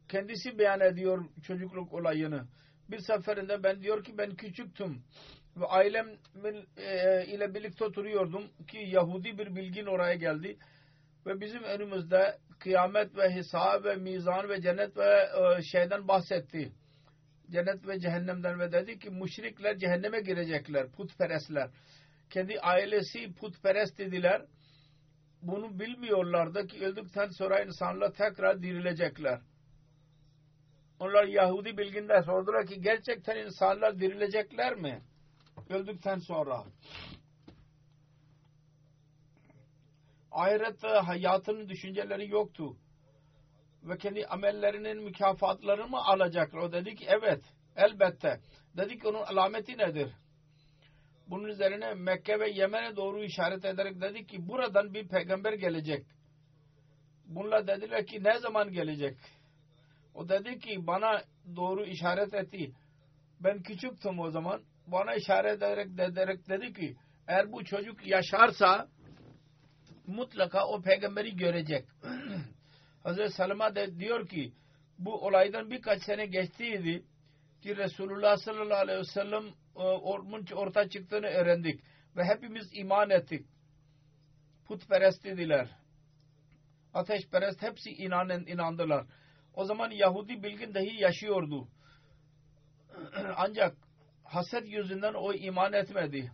[0.09, 2.47] Kendisi beyan ediyor çocukluk olayını.
[2.90, 5.03] Bir seferinde ben diyor ki ben küçüktüm
[5.57, 6.09] ve ailem
[6.76, 10.59] e, ile birlikte oturuyordum ki Yahudi bir bilgin oraya geldi
[11.26, 15.28] ve bizim önümüzde kıyamet ve hesap ve mizan ve cennet ve
[15.59, 16.72] e, şeyden bahsetti.
[17.51, 21.70] Cennet ve cehennemden ve dedi ki müşrikler cehenneme girecekler, putperestler.
[22.30, 24.42] Kendi ailesi putperest dediler.
[25.42, 29.40] Bunu bilmiyorlardı ki öldükten sonra insanlar tekrar dirilecekler.
[31.01, 35.03] Onlar Yahudi bilginde sordular ki gerçekten insanlar dirilecekler mi?
[35.70, 36.64] Öldükten sonra.
[40.30, 42.76] Ahiret hayatının düşünceleri yoktu.
[43.87, 46.61] Ve kendi amellerinin mükafatlarını mı alacaklar?
[46.61, 47.45] O dedi ki evet
[47.76, 48.41] elbette.
[48.76, 50.12] Dedi ki onun alameti nedir?
[51.26, 56.07] Bunun üzerine Mekke ve Yemen'e doğru işaret ederek dedi ki buradan bir peygamber gelecek.
[57.24, 59.16] Bunlar dediler ki ne zaman gelecek?
[60.14, 61.22] O dedi ki bana
[61.57, 62.72] doğru işaret etti.
[63.41, 64.62] Ben küçüktüm o zaman.
[64.87, 66.97] Bana işaret ederek, ederek dedi ki
[67.28, 68.89] eğer bu çocuk yaşarsa
[70.07, 71.84] mutlaka o peygamberi görecek.
[73.07, 74.52] Hazreti Salma de diyor ki
[74.98, 77.04] bu olaydan birkaç sene geçtiydi
[77.62, 79.44] ki Resulullah sallallahu aleyhi ve sellem
[79.76, 81.80] e, orta çıktığını öğrendik
[82.16, 83.46] ve hepimiz iman ettik.
[84.64, 85.68] Putperest dediler.
[86.94, 89.07] Ateşperest hepsi inanen, inandılar.
[89.54, 91.68] O zaman Yahudi bilgin dahi yaşıyordu.
[93.36, 93.76] Ancak
[94.24, 96.32] haset yüzünden o iman etmedi.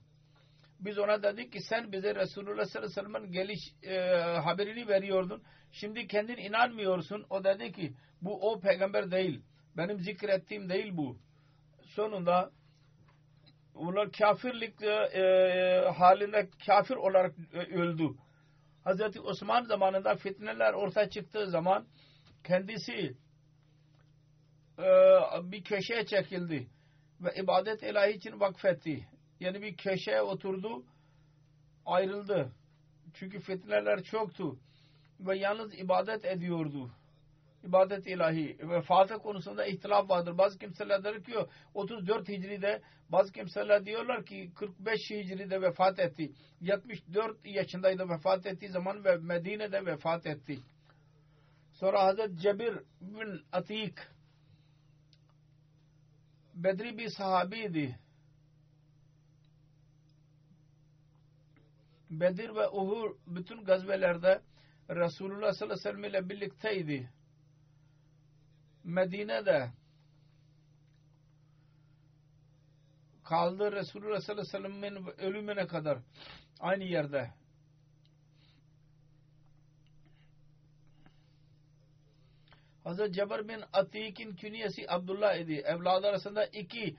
[0.84, 3.96] Biz ona dedik ki sen bize Resulullah sallallahu aleyhi ve sellem'in geliş e,
[4.40, 5.42] haberini veriyordun.
[5.72, 7.26] Şimdi kendin inanmıyorsun.
[7.30, 9.42] O dedi ki bu o peygamber değil.
[9.76, 11.18] Benim zikrettiğim değil bu.
[11.82, 12.50] Sonunda
[13.74, 15.22] onlar kafirlik e, e,
[15.90, 18.08] halinde kafir olarak e, öldü.
[18.84, 21.86] Hazreti Osman zamanında fitneler ortaya çıktığı zaman
[22.44, 23.16] kendisi
[24.78, 24.86] e,
[25.42, 26.66] bir köşeye çekildi
[27.20, 29.08] ve ibadet ilahi için vakfetti.
[29.42, 30.84] Yani bir köşeye oturdu,
[31.86, 32.52] ayrıldı.
[33.14, 34.58] Çünkü fitneler çoktu
[35.20, 36.90] ve yalnız ibadet ediyordu.
[37.64, 38.56] İbadet ilahi.
[38.68, 40.38] Vefatı konusunda ihtilaf vardır.
[40.38, 41.32] Bazı kimseler der ki
[41.74, 46.32] 34 Hicri'de bazı kimseler diyorlar ki 45 Hicri'de vefat etti.
[46.60, 50.58] 74 yaşındaydı vefat ettiği zaman ve Medine'de vefat etti.
[51.72, 53.98] Sonra Hazreti Cebir bin Atik
[56.54, 58.01] Bedri bir sahabiydi.
[62.12, 64.42] Bedir ve Uhud bütün gazvelerde
[64.90, 67.10] Resulullah sallallahu aleyhi ve sellem ile birlikteydi.
[68.84, 69.70] Medine'de
[73.24, 75.98] kaldı Resulullah sallallahu aleyhi ve sellem'in ölümüne kadar
[76.60, 77.30] aynı yerde.
[82.84, 85.52] Hazreti Ceber bin Atik'in künyesi Abdullah idi.
[85.52, 86.96] Evladı arasında iki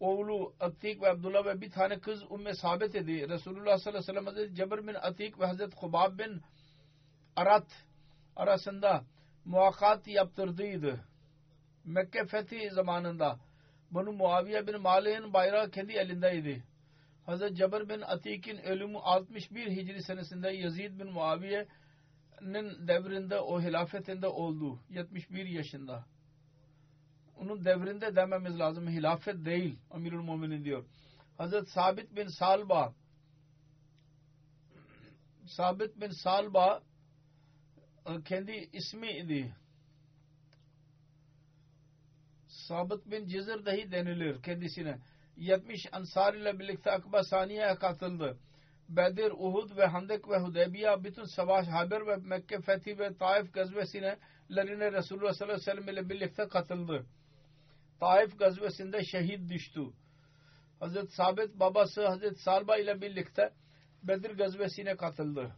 [0.00, 3.28] oğlu Atik ve Abdullah ve bir tane kız Umme Sabit idi.
[3.28, 6.40] Resulullah sallallahu aleyhi ve sellem Hazreti Ceber bin Atik ve Hazreti Hubab bin
[7.36, 7.66] Arat
[8.36, 9.04] arasında
[9.44, 11.00] muvakat yaptırdıydı.
[11.84, 13.38] Mekke fethi zamanında
[13.90, 16.62] bunu Muaviye bin Malik'in bayrağı kendi elindeydi.
[17.26, 24.78] Hazreti Ceber bin Atik'in ölümü 61 Hicri senesinde Yazid bin Muaviye'nin devrinde o hilafetinde oldu.
[24.88, 26.04] 71 yaşında.
[27.40, 28.88] Onun devrinde dememiz lazım.
[28.88, 29.78] Hilafet değil.
[29.90, 30.84] Amirul Muminin diyor.
[31.38, 32.94] Hazreti Sabit bin Salba
[35.46, 36.82] Sabit bin Salba
[38.24, 39.54] kendi ismi idi.
[42.48, 44.98] Sabit bin Cizir dahi denilir kendisine.
[45.36, 48.38] 70 Ansar ile birlikte Akba Saniye'ye katıldı.
[48.88, 54.18] Bedir, Uhud ve Handek ve Hudeybiye bütün savaş haber ve Mekke fethi ve Taif gazvesine
[54.56, 57.06] lerine Resulullah sallallahu aleyhi ve sellem ile birlikte katıldı.
[58.00, 59.80] Taif gazvesinde şehit düştü.
[60.80, 63.52] Hazreti Sabit babası Hazreti Salba ile birlikte
[64.02, 65.52] Bedir gazvesine katıldı.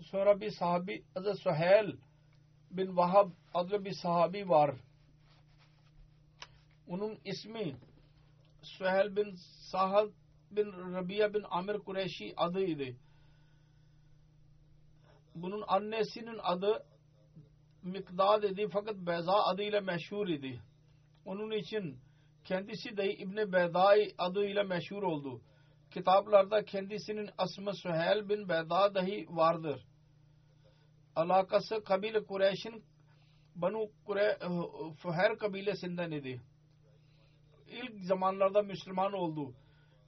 [0.00, 1.96] Sonra bir sahabi Hazreti Suheyl
[2.70, 4.76] bin Vahab adlı bir sahabi var.
[6.88, 7.76] Onun ismi
[8.62, 9.34] Suheyl bin
[9.70, 10.10] Sahal
[10.50, 12.96] bin Rabia bin Amir Kureyşi adıydı.
[15.34, 16.86] Bunun annesinin adı
[17.82, 20.60] Mikdad idi fakat Beza adıyla meşhur idi.
[21.24, 21.98] Onun için
[22.44, 25.40] kendisi de İbni Bedai adıyla meşhur oldu.
[25.90, 29.84] Kitaplarda kendisinin asmı Süheyl bin Beda dahi vardır.
[31.16, 32.84] Alakası kabile Kureyş'in
[33.56, 34.38] Banu Kure,
[34.96, 36.40] Fuher kabilesinden idi.
[37.66, 39.54] İlk zamanlarda Müslüman oldu.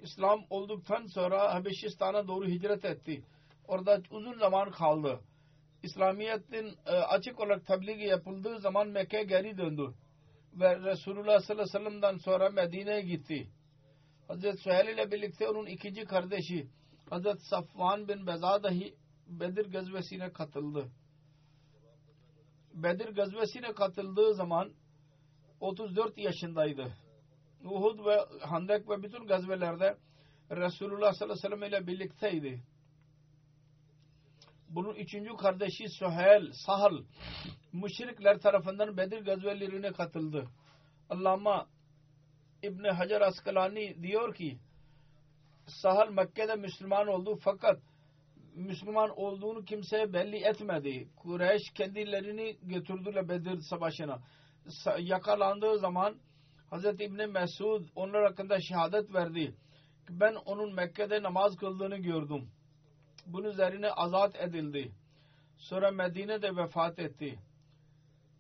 [0.01, 3.25] İslam olduktan sonra Habeşistan'a doğru hicret etti.
[3.69, 5.21] Orada uzun zaman kaldı.
[5.85, 9.95] İslamiyet'in e, açık olarak tebliği yapıldığı zaman Mekke'ye geri döndü.
[10.53, 13.49] Ve Resulullah sallallahu aleyhi ve sellem'den sonra Medine'ye gitti.
[14.29, 16.69] Hazreti Süheyl ile birlikte onun ikinci kardeşi
[17.11, 18.95] Hazreti Safvan bin Beza dahi
[19.27, 20.89] Bedir gazvesine katıldı.
[22.75, 24.73] Bedir gazvesine katıldığı zaman
[25.61, 26.93] 34 yaşındaydı.
[27.65, 29.97] Uhud ve Handek ve bütün gazvelerde
[30.51, 32.63] Resulullah sallallahu aleyhi ve sellem ile birlikteydi.
[34.75, 36.99] Bunun üçüncü kardeşi Suheyl, Sahal,
[37.73, 40.49] müşrikler tarafından Bedir gazvelerine katıldı.
[41.11, 41.67] Allama
[42.63, 44.59] İbni Hacer Askalani diyor ki,
[45.67, 47.81] Sahal Mekke'de Müslüman oldu fakat
[48.55, 51.09] Müslüman olduğunu kimseye belli etmedi.
[51.17, 54.19] Kureyş kendilerini götürdüler Bedir savaşına.
[54.99, 56.17] Yakalandığı zaman
[56.73, 56.85] Hz.
[56.85, 59.55] İbni Mesud onlar hakkında şehadet verdi.
[60.11, 62.51] Ben onun Mekke'de namaz kıldığını gördüm.
[63.27, 64.93] Bunun üzerine azat edildi.
[65.57, 67.39] Sonra Medine'de vefat etti.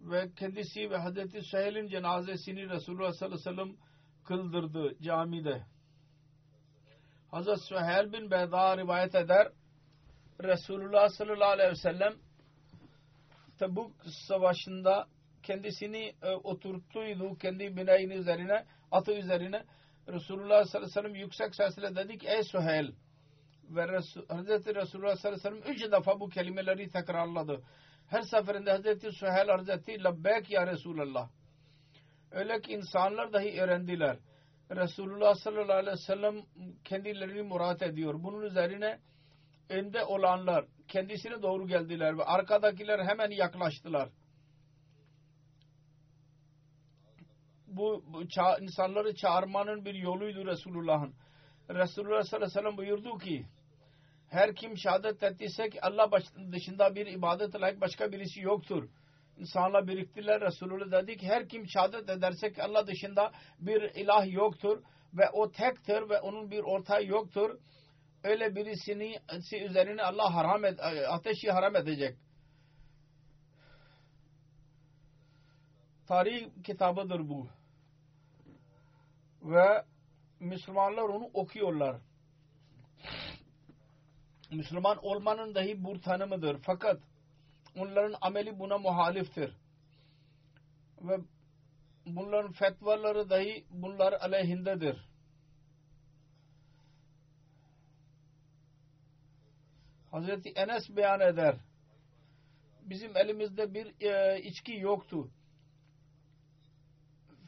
[0.01, 3.77] Ve kendisi ve Hazreti Süheyl'in cenazesini Resulullah sallallahu aleyhi ve sellem
[4.25, 5.63] kıldırdı camide.
[7.31, 9.49] Hazreti Süheyl bin Beyda rivayet eder.
[10.43, 12.15] Resulullah sallallahu aleyhi ve sellem
[13.59, 15.09] Tabuk savaşında
[15.43, 19.65] kendisini e, oturttuydu kendi bineğinin üzerine, atı üzerine.
[20.09, 22.93] Resulullah sallallahu aleyhi ve sellem yüksek sesle dedi ki ey Süheyl
[23.71, 24.67] ve Resul, Hz.
[24.67, 27.63] Resulullah sallallahu aleyhi ve sellem üç defa bu kelimeleri tekrarladı.
[28.07, 29.15] Her seferinde Hz.
[29.19, 31.29] Süheyl arz etti Labbek ya Resulallah.
[32.31, 34.19] Öyle ki insanlar dahi öğrendiler.
[34.71, 36.43] Resulullah sallallahu aleyhi ve sellem
[36.85, 38.15] kendilerini murat ediyor.
[38.23, 39.01] Bunun üzerine
[39.69, 44.09] önde olanlar kendisine doğru geldiler ve arkadakiler hemen yaklaştılar.
[47.67, 51.15] Bu, bu ça insanları çağırmanın bir yoluydu Resulullah'ın.
[51.71, 53.47] Resulullah sallallahu aleyhi ve sellem buyurdu ki
[54.35, 56.11] her kim şehadet ettiyse ki Allah
[56.53, 58.89] dışında bir ibadet layık başka birisi yoktur.
[59.39, 60.41] İnsanlar biriktiler.
[60.41, 64.83] Resulullah dedi ki her kim şehadet ederse ki Allah dışında bir ilah yoktur
[65.15, 67.59] ve o tektir ve onun bir ortağı yoktur.
[68.25, 69.19] Öyle birisini
[69.53, 70.79] üzerine Allah haram ed
[71.09, 72.19] ateşi haram edecek.
[76.07, 77.49] Tarih kitabıdır bu.
[79.43, 79.85] Ve
[80.41, 81.97] Müslümanlar onu okuyorlar.
[84.55, 86.59] Müslüman olmanın dahi bu tanımıdır.
[86.63, 87.01] Fakat
[87.77, 89.57] onların ameli buna muhaliftir.
[91.01, 91.19] Ve
[92.07, 95.09] bunların fetvaları dahi bunlar aleyhindedir.
[100.11, 101.57] Hazreti Enes beyan eder.
[102.83, 105.31] Bizim elimizde bir e, içki yoktu.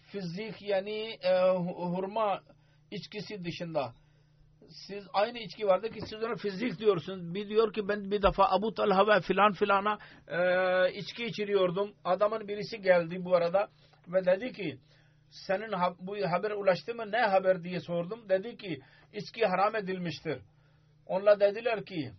[0.03, 2.43] Fizik yani e, hurma
[2.91, 3.95] içkisi dışında.
[4.71, 7.35] Siz aynı içki vardı ki siz ona fizik diyorsunuz.
[7.35, 9.99] Bir diyor ki ben bir defa Abu Talha ve filan filana
[10.29, 10.39] e,
[10.93, 11.95] içki içiriyordum.
[12.05, 13.69] Adamın birisi geldi bu arada
[14.09, 14.79] ve dedi ki
[15.31, 18.29] senin bu haber ulaştı mı ne haber diye sordum.
[18.29, 18.81] Dedi ki
[19.13, 20.39] içki haram edilmiştir.
[21.07, 22.13] Onlar dediler ki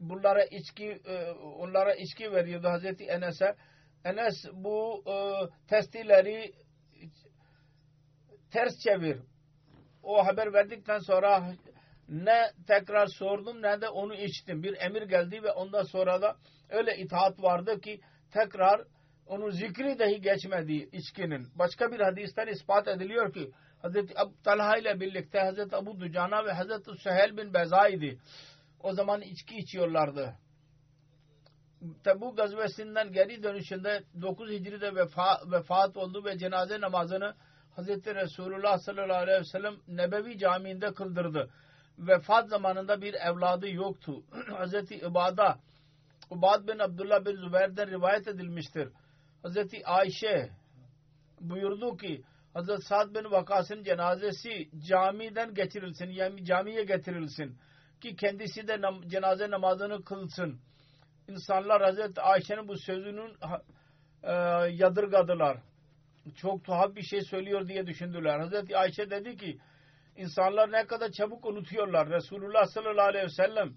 [0.00, 3.56] bunlara içki e, onlara içki veriyordu Hazreti Enes'e.
[4.04, 5.14] Enes bu e,
[5.68, 6.52] testileri
[8.50, 9.18] ters çevir.
[10.06, 11.52] O haber verdikten sonra
[12.08, 14.62] ne tekrar sordum ne de onu içtim.
[14.62, 16.36] Bir emir geldi ve ondan sonra da
[16.68, 18.00] öyle itaat vardı ki
[18.30, 18.84] tekrar
[19.26, 21.48] onun zikri dahi geçmedi içkinin.
[21.54, 23.50] Başka bir hadisten ispat ediliyor ki
[23.82, 28.18] Hazreti Talha ile birlikte Hazreti Abu Ducana ve Hazreti Süheyl bin Beza idi.
[28.80, 30.34] O zaman içki içiyorlardı.
[32.04, 37.34] Tebuk gazvesinden geri dönüşünde 9 Hicri'de vefa, vefat oldu ve cenaze namazını
[37.76, 37.88] Hz.
[38.06, 41.50] Resulullah sallallahu aleyhi ve sellem Nebevi Camii'nde kıldırdı.
[41.98, 44.22] Vefat zamanında bir evladı yoktu.
[44.32, 44.92] Hz.
[44.92, 45.58] İbada
[46.30, 48.88] Ubad bin Abdullah bin Zübeyir'den rivayet edilmiştir.
[49.42, 50.50] Hazreti Ayşe
[51.40, 52.22] buyurdu ki
[52.54, 57.58] Hazreti Sa'd bin Vakas'ın cenazesi camiden getirilsin yani camiye getirilsin
[58.00, 60.60] ki kendisi de nam- cenaze namazını kılsın.
[61.28, 63.36] İnsanlar Hazreti Ayşe'nin bu sözünün
[64.22, 64.32] e,
[64.70, 65.58] yadırgadılar.
[66.34, 68.38] Çok tuhaf bir şey söylüyor diye düşündüler.
[68.38, 69.58] Hazreti Ayşe dedi ki
[70.16, 72.10] insanlar ne kadar çabuk unutuyorlar.
[72.10, 73.74] Resulullah sallallahu aleyhi ve sellem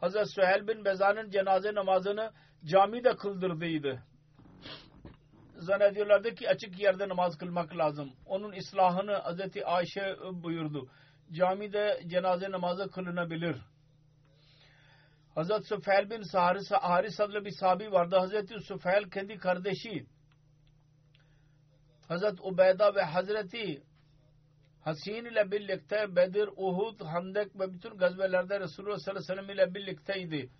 [0.00, 2.32] Hazreti Süheyl bin Bezan'ın cenaze namazını
[2.64, 4.02] camide kıldırdıydı.
[5.56, 8.12] Zannediyorlardı ki açık yerde namaz kılmak lazım.
[8.26, 10.88] Onun islahını Hazreti Ayşe buyurdu.
[11.32, 13.56] Camide cenaze namazı kılınabilir.
[15.34, 16.22] Hazreti Süfeyl bin
[16.80, 18.16] Haris adlı bir sahabi vardı.
[18.16, 20.06] Hazreti Süfeyl kendi kardeşi
[22.08, 23.82] Hazreti Ubeyda ve Hazreti
[24.84, 29.74] Hasin ile birlikte Bedir, Uhud, Handek ve bütün gazvelerde Resulullah sallallahu aleyhi ve sellem ile
[29.74, 30.50] birlikteydi.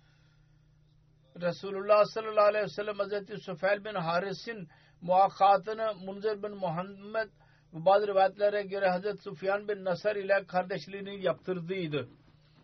[1.41, 4.67] Resulullah sallallahu aleyhi ve sellem Hazreti Süfeyl bin Haris'in
[5.01, 7.29] muakkatını Munzir bin Muhammed
[7.73, 12.09] ve bazı rivayetlere göre Hazreti Sufyan bin Nasr ile kardeşliğini yaptırdıydı.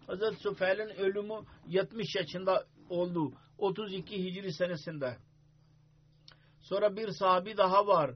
[0.07, 3.33] Hazreti Süfeyl'in ölümü 70 yaşında oldu.
[3.57, 5.17] 32 Hicri senesinde.
[6.61, 8.11] Sonra bir sahabi daha var.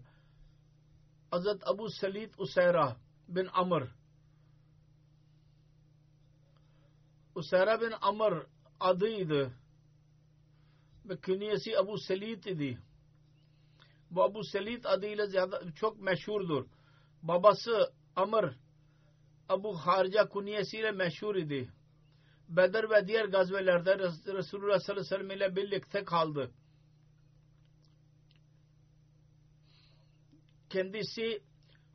[1.34, 2.96] Hazreti Abu Salid Useyra
[3.28, 3.84] bin Amr.
[7.36, 8.46] Useyra bin Amr
[8.80, 9.52] adıydı.
[11.06, 12.78] Ve künyesi Abu Salid idi.
[14.12, 16.66] Bu Abu Salid adıyla ziyade, çok meşhurdur.
[17.22, 18.54] Babası Amr
[19.50, 21.70] Abu Harca kunyesiyle meşhur idi.
[22.50, 26.52] Bedir ve diğer gazvelerde Resulullah sallallahu aleyhi ve sellem ile birlikte kaldı.
[30.74, 31.42] Kendisi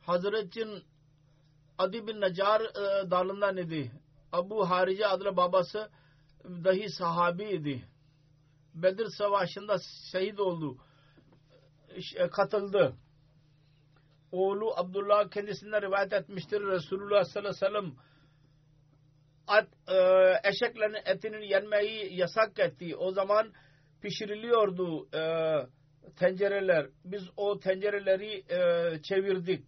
[0.01, 0.83] Hazret'in
[1.77, 3.91] Adi bin Nacar e, dalından idi.
[4.31, 5.89] Abu Harice adlı babası
[6.43, 7.85] dahi sahabi idi.
[8.75, 9.77] Bedir Savaşı'nda
[10.11, 10.77] şehit oldu.
[12.15, 12.95] E, katıldı.
[14.31, 16.61] Oğlu Abdullah kendisinden rivayet etmiştir.
[16.61, 17.95] Resulullah sallallahu aleyhi ve sellem
[19.47, 19.97] at, e,
[20.49, 22.95] eşeklerin etinin yenmeyi yasak etti.
[22.95, 23.53] O zaman
[24.01, 25.21] pişiriliyordu e,
[26.15, 26.89] tencereler.
[27.05, 29.67] Biz o tencereleri e, çevirdik.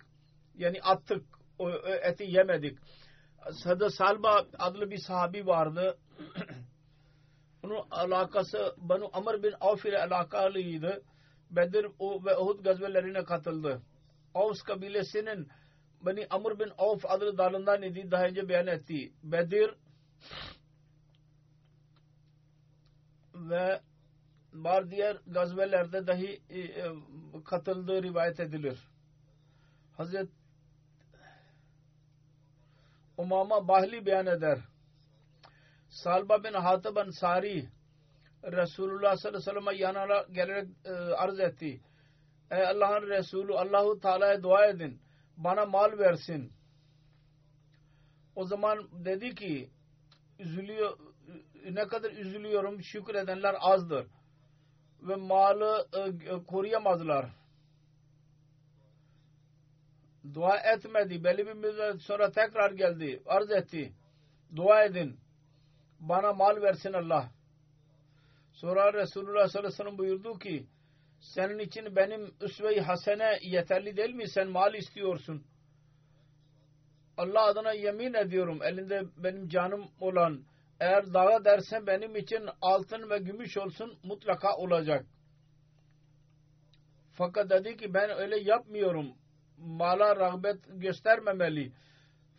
[0.55, 1.25] Yani attık.
[1.59, 2.77] O, o eti yemedik.
[3.51, 5.97] Sadı Salba adlı bir sahabi vardı.
[7.63, 11.03] Onun alakası Banu Amr bin Avf ile alakalıydı.
[11.51, 13.81] Bedir ve Uhud gazvelerine katıldı.
[14.33, 15.47] Avs kabilesinin
[16.01, 19.13] Bani Amr bin Avf adlı dalından idi daha önce beyan etti.
[19.23, 19.75] Bedir
[23.35, 23.81] ve
[24.53, 26.91] var diğer gazvelerde dahi e, e,
[27.45, 28.87] katıldığı rivayet edilir.
[29.97, 30.29] Hazret
[33.17, 34.59] Umama Bahli beyan eder.
[35.89, 37.69] Salba bin Hatib Ansari
[38.43, 41.81] Resulullah sallallahu aleyhi ve sellem'e yanına gelerek e, arz etti.
[42.51, 45.01] Ey Allah'ın Resulü Allahu Teala'ya dua edin.
[45.37, 46.53] Bana mal versin.
[48.35, 49.69] O zaman dedi ki
[50.39, 50.97] üzülüyor
[51.71, 54.07] ne kadar üzülüyorum şükredenler azdır
[55.01, 57.25] ve malı e, koruyamazlar.
[60.33, 61.23] Dua etmedi.
[61.23, 63.21] Belli bir müddet sonra tekrar geldi.
[63.25, 63.93] Arz etti.
[64.55, 65.19] Dua edin.
[65.99, 67.29] Bana mal versin Allah.
[68.53, 70.65] Sonra Resulullah sallallahu aleyhi ve buyurdu ki
[71.19, 74.27] senin için benim üsve-i hasene yeterli değil mi?
[74.27, 75.43] Sen mal istiyorsun.
[77.17, 80.43] Allah adına yemin ediyorum elinde benim canım olan
[80.81, 85.05] eğer dağa dersen benim için altın ve gümüş olsun mutlaka olacak.
[87.11, 89.13] Fakat dedi ki ben öyle yapmıyorum.
[89.57, 91.71] Mala rağbet göstermemeli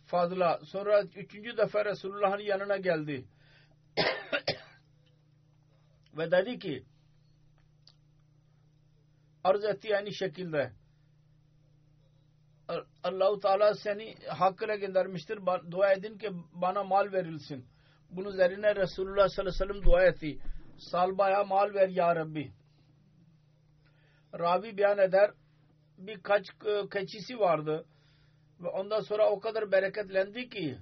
[0.05, 0.59] fazla.
[0.65, 3.25] Sonra üçüncü defa Resulullah'ın yanına geldi.
[6.17, 6.83] ve dedi ki
[9.43, 10.71] arz etti aynı şekilde
[13.03, 15.39] Allahu Teala seni hakkıyla göndermiştir.
[15.71, 17.72] Dua edin ki bana mal verilsin.
[18.15, 20.39] Bunun üzerine Resulullah sallallahu aleyhi ve sellem dua etti.
[20.77, 22.51] Salbaya mal ver ya Rabbi.
[24.39, 25.31] Ravi beyan eder
[25.97, 26.45] birkaç
[26.91, 27.85] keçisi vardı
[28.59, 30.77] ve ondan sonra o kadar bereketlendi ki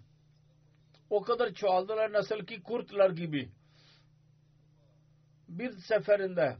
[1.09, 3.51] o kadar çoğaldılar nasıl ki kurtlar gibi.
[5.47, 6.57] Bir seferinde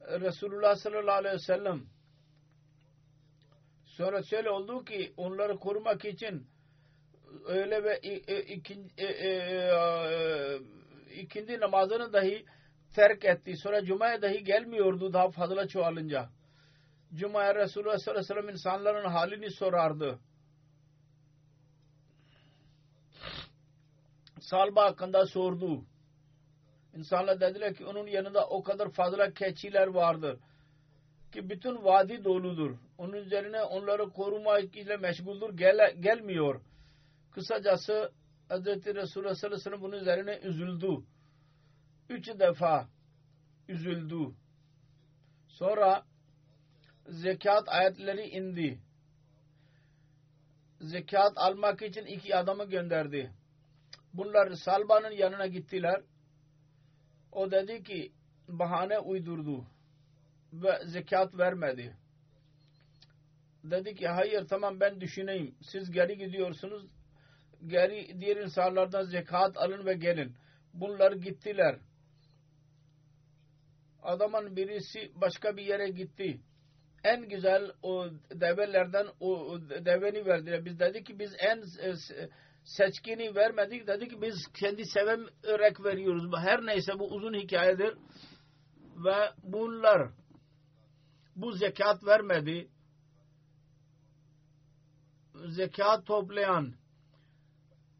[0.00, 1.86] Resulullah sallallahu aleyhi ve sellem
[3.84, 6.51] sonra şöyle oldu ki onları korumak için
[7.46, 7.98] öyle ve
[8.42, 10.58] ikindi, e, e, e,
[11.20, 12.44] ikindi namazını dahi
[12.94, 13.56] terk etti.
[13.56, 16.28] Sonra Cuma'ya dahi gelmiyordu daha fazla çoğalınca.
[17.14, 20.18] Cuma'ya Resulullah sallallahu aleyhi ve sellem insanların halini sorardı.
[24.40, 25.84] Salba hakkında sordu.
[26.94, 30.38] İnsanlar dediler ki onun yanında o kadar fazla keçiler vardır.
[31.32, 32.76] ki bütün vadi doludur.
[32.98, 35.56] Onun üzerine onları koruma ile meşguldür.
[35.56, 36.60] Gel, gelmiyor.
[37.32, 38.12] Kısacası
[38.48, 38.66] Hz.
[38.66, 41.06] Resulullah sallallahu aleyhi ve sellem bunun üzerine üzüldü.
[42.08, 42.88] Üç defa
[43.68, 44.34] üzüldü.
[45.48, 46.04] Sonra
[47.06, 48.80] zekat ayetleri indi.
[50.80, 53.32] Zekat almak için iki adamı gönderdi.
[54.14, 56.02] Bunlar Salba'nın yanına gittiler.
[57.32, 58.12] O dedi ki
[58.48, 59.66] bahane uydurdu
[60.52, 61.96] ve zekat vermedi.
[63.64, 65.54] Dedi ki hayır tamam ben düşüneyim.
[65.62, 66.86] Siz geri gidiyorsunuz.
[67.66, 70.36] Geri diğer insanlardan zekat alın ve gelin.
[70.74, 71.78] Bunlar gittiler.
[74.02, 76.40] Adamın birisi başka bir yere gitti.
[77.04, 80.64] En güzel o develerden o deveni verdiler.
[80.64, 81.62] Biz dedi ki biz en
[82.64, 83.86] seçkini vermedik.
[83.86, 86.32] Dedi ki biz kendi severek veriyoruz.
[86.38, 87.98] Her neyse bu uzun hikayedir.
[89.04, 90.08] Ve bunlar
[91.36, 92.68] bu zekat vermedi.
[95.34, 96.74] Zekat toplayan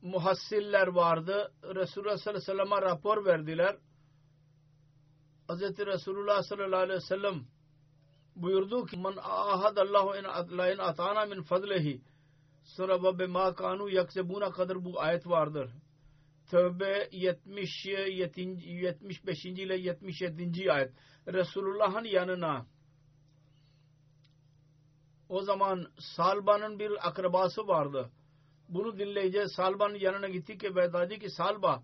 [0.02, 1.52] muhassiller vardı.
[1.62, 3.76] Resulullah sallallahu aleyhi ve sellem'e rapor verdiler.
[5.48, 5.62] Hz.
[5.62, 7.44] Resulullah sallallahu aleyhi ve sellem
[8.36, 10.16] buyurdu ki men ahadallahu
[10.72, 12.02] in atana min fadlihi
[12.64, 15.70] sonra ve bima kanu yaksebuna kadar bu ayet vardır.
[16.50, 19.44] Tövbe 70 75.
[19.44, 20.72] ile 77.
[20.72, 20.92] ayet.
[21.26, 22.66] Resulullah'ın yanına
[25.28, 28.10] o zaman Salba'nın bir akrabası vardı.
[28.74, 31.82] Bunu dinleyince Salba'nın yanına gitti ki ve dedi ki Salba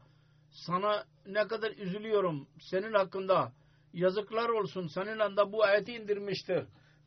[0.51, 3.53] sana ne kadar üzülüyorum senin hakkında
[3.93, 6.65] yazıklar olsun senin anda bu ayeti indirmiştir.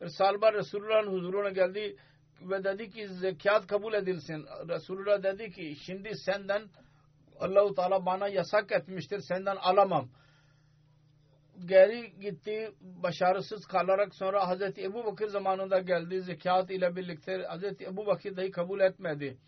[0.08, 1.96] Salba Resulullah'ın huzuruna geldi
[2.40, 4.46] ve dedi ki zekat kabul edilsin.
[4.68, 6.62] Resulullah dedi ki şimdi senden
[7.40, 10.08] Allahu Teala bana yasak etmiştir senden alamam
[11.66, 18.06] geri gitti başarısız kalarak sonra Hazreti Ebu Bakır zamanında geldi zekat ile birlikte Hazreti Ebu
[18.06, 19.38] Bakır dahi kabul etmedi.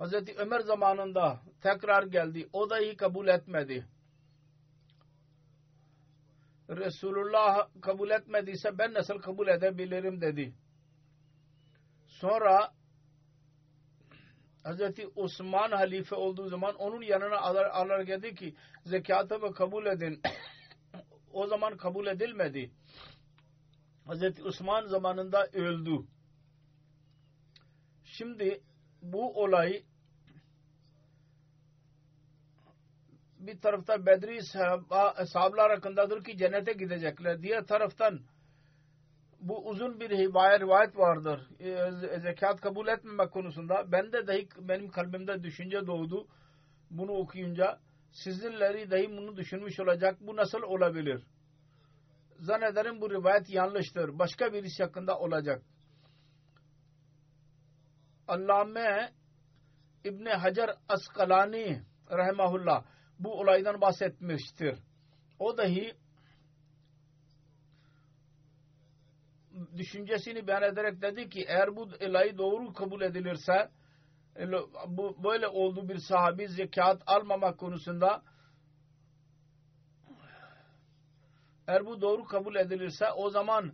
[0.00, 3.86] Hazreti Ömer zamanında tekrar geldi o dahi kabul etmedi.
[6.68, 10.54] Resulullah kabul etmediyse ben nasıl kabul edebilirim dedi.
[12.06, 12.72] Sonra
[14.62, 20.22] Hazreti Osman halife olduğu zaman onun yanına alır, alır geldi ki zekatımı kabul edin.
[21.32, 22.70] o zaman kabul edilmedi.
[24.06, 26.06] Hazreti Osman zamanında öldü.
[28.04, 28.62] Şimdi
[29.02, 29.82] bu olay
[33.40, 34.42] bir tarafta Bedri
[35.26, 37.42] sahablar hakkındadır ki cennete gidecekler.
[37.42, 38.20] Diğer taraftan
[39.40, 41.40] bu uzun bir rivayet, rivayet vardır.
[41.60, 43.92] E, zekat kabul etmemek konusunda.
[43.92, 46.26] Ben de dahi benim kalbimde düşünce doğdu.
[46.90, 47.78] Bunu okuyunca
[48.12, 50.16] sizinleri dahi bunu düşünmüş olacak.
[50.20, 51.22] Bu nasıl olabilir?
[52.38, 54.18] Zannederim bu rivayet yanlıştır.
[54.18, 55.62] Başka birisi hakkında olacak.
[58.28, 59.12] Allame
[60.04, 62.84] İbni Hacer Askalani rahimahullah
[63.20, 64.78] bu olaydan bahsetmiştir.
[65.38, 65.94] O dahi
[69.76, 73.70] düşüncesini beyan ederek dedi ki eğer bu olayı doğru kabul edilirse
[74.86, 78.22] bu böyle oldu bir sahabi zekat almamak konusunda
[81.68, 83.72] eğer bu doğru kabul edilirse o zaman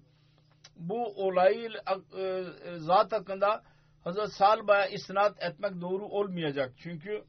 [0.76, 1.70] bu olayı
[2.18, 2.44] e,
[2.78, 3.62] zat hakkında
[4.04, 6.72] Hazreti Salba'ya isnat etmek doğru olmayacak.
[6.76, 7.24] Çünkü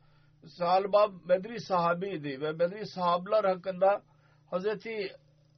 [0.48, 4.04] Salba Bedri sahabiydi ve Bedri sahablar hakkında
[4.50, 5.12] Hazreti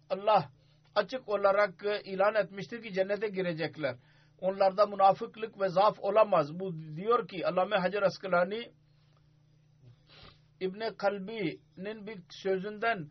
[0.09, 0.49] Allah
[0.95, 3.95] açık olarak ilan etmiştir ki cennete girecekler.
[4.41, 6.59] Onlarda münafıklık ve zaaf olamaz.
[6.59, 8.71] Bu diyor ki Allame Hacer Askalani
[10.59, 13.09] İbni Kalbi'nin bir sözünden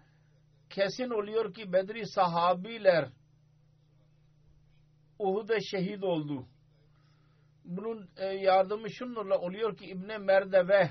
[0.70, 3.08] kesin oluyor ki Bedri sahabiler
[5.18, 6.46] Uhud'da şehit oldu.
[7.64, 10.90] Bunun e, yardımı şunlarla oluyor ki İbni Merdeve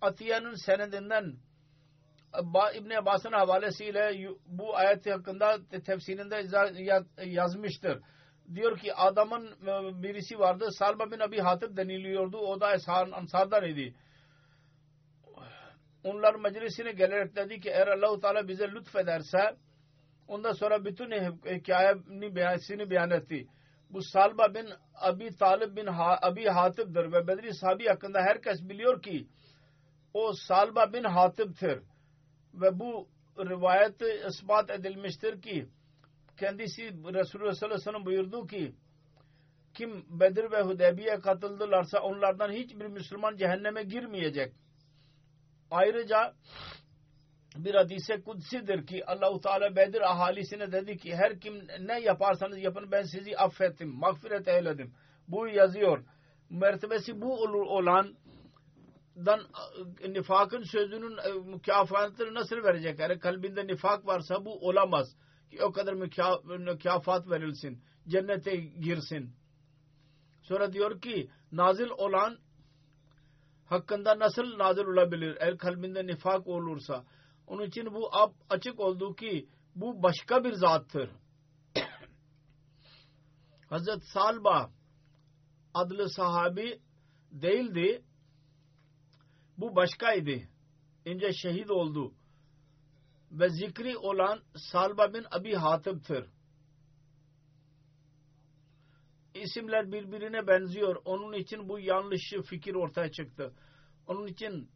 [0.00, 1.36] Atiya'nın senedinden
[2.74, 6.42] İbn Abbas'ın havalesiyle bu ayet hakkında tefsirinde
[7.24, 8.02] yazmıştır.
[8.54, 10.68] Diyor ki adamın e, birisi vardı.
[10.78, 12.38] Salma bin Abi Hatip deniliyordu.
[12.38, 12.66] O da
[13.12, 13.94] Ansar'dan idi.
[16.04, 19.56] Onlar meclisine gelerek dedi ki eğer Allah-u Teala bize lütfederse
[20.28, 21.10] ondan sonra bütün
[21.44, 23.46] hikayesini beyansını beyan etti.
[23.90, 25.86] Bu Salba bin Abi Talib bin
[26.22, 29.26] Abi Hatip'dir ve Bedri sahabi hakkında herkes biliyor ki
[30.16, 31.82] o Salba bin Hatip'tir
[32.54, 33.08] ve bu
[33.38, 35.68] rivayet ispat edilmiştir ki
[36.36, 38.74] kendisi Resulullah sallallahu aleyhi ve sellem buyurdu ki
[39.74, 44.52] kim Bedir ve Hudeybiye katıldılarsa onlardan hiçbir Müslüman cehenneme girmeyecek.
[45.70, 46.34] Ayrıca
[47.56, 52.92] bir hadise kutsidir ki Allahu Teala Bedir ahalisine dedi ki her kim ne yaparsanız yapın
[52.92, 54.94] ben sizi affettim, mağfiret eyledim.
[55.28, 56.04] Bu yazıyor.
[56.50, 58.16] Mertebesi bu olur olan
[59.16, 59.40] dan
[60.00, 63.00] e, nifakın sözünün e, mükafatını nasıl verecek?
[63.00, 65.16] Eğer kalbinde nifak varsa bu olamaz.
[65.50, 65.92] Ki o kadar
[66.58, 67.82] mükafat verilsin.
[68.08, 69.34] Cennete girsin.
[70.42, 72.38] Sonra diyor ki nazil olan
[73.64, 75.36] hakkında nasıl nazil olabilir?
[75.40, 77.04] Eğer kalbinde nifak olursa.
[77.46, 78.10] Onun için bu
[78.50, 81.10] açık oldu ki bu başka bir zattır.
[83.68, 84.70] Hazret Salba
[85.74, 86.80] adlı sahabi
[87.30, 88.02] değildi.
[89.58, 90.48] Bu başkaydı.
[91.04, 92.14] İnce şehit oldu.
[93.32, 96.26] Ve zikri olan Salba bin Abi Hatip'tir.
[99.34, 100.96] İsimler birbirine benziyor.
[101.04, 103.54] Onun için bu yanlış fikir ortaya çıktı.
[104.06, 104.70] Onun için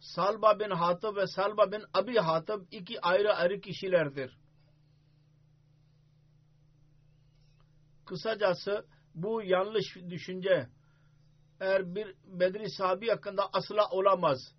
[0.00, 4.38] Salba bin Hatib ve Salba bin Abi Hatib iki ayrı ayrı kişilerdir.
[8.04, 10.68] Kısacası bu yanlış düşünce
[11.60, 14.54] eğer bir Bedri sahabi hakkında asla olamaz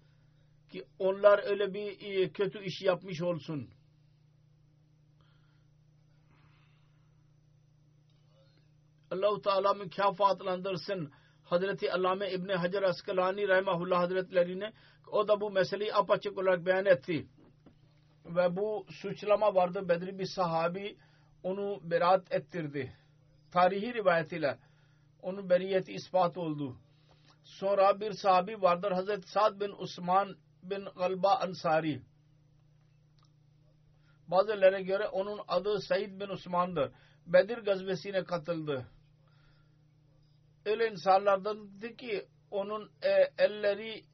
[0.70, 3.70] ki onlar öyle bir e, kötü iş yapmış olsun.
[9.12, 11.12] Allahu Teala mükafatlandırsın
[11.44, 14.74] Hazreti Allame İbni Hacer Askalani Rahimahullah Hazretlerine
[15.12, 17.28] o da bu meseleyi apaçık olarak beyan etti.
[18.26, 19.90] Ve bu suçlama vardı.
[19.90, 20.98] Bedri bir sahabi
[21.44, 22.94] onu beraat ettirdi.
[23.52, 24.58] Tarihi rivayetiyle
[25.22, 26.78] onun beriyeti ispat oldu.
[27.46, 32.02] Sonra bir sahabi vardır Hazreti Sa'd bin Osman bin Galba Ansari.
[34.28, 36.92] Bazılara göre onun adı Said bin Osman'dır.
[37.28, 38.86] Bedir gazvesine katıldı.
[40.66, 44.06] Öyle insanlardandı ki onun e, elleri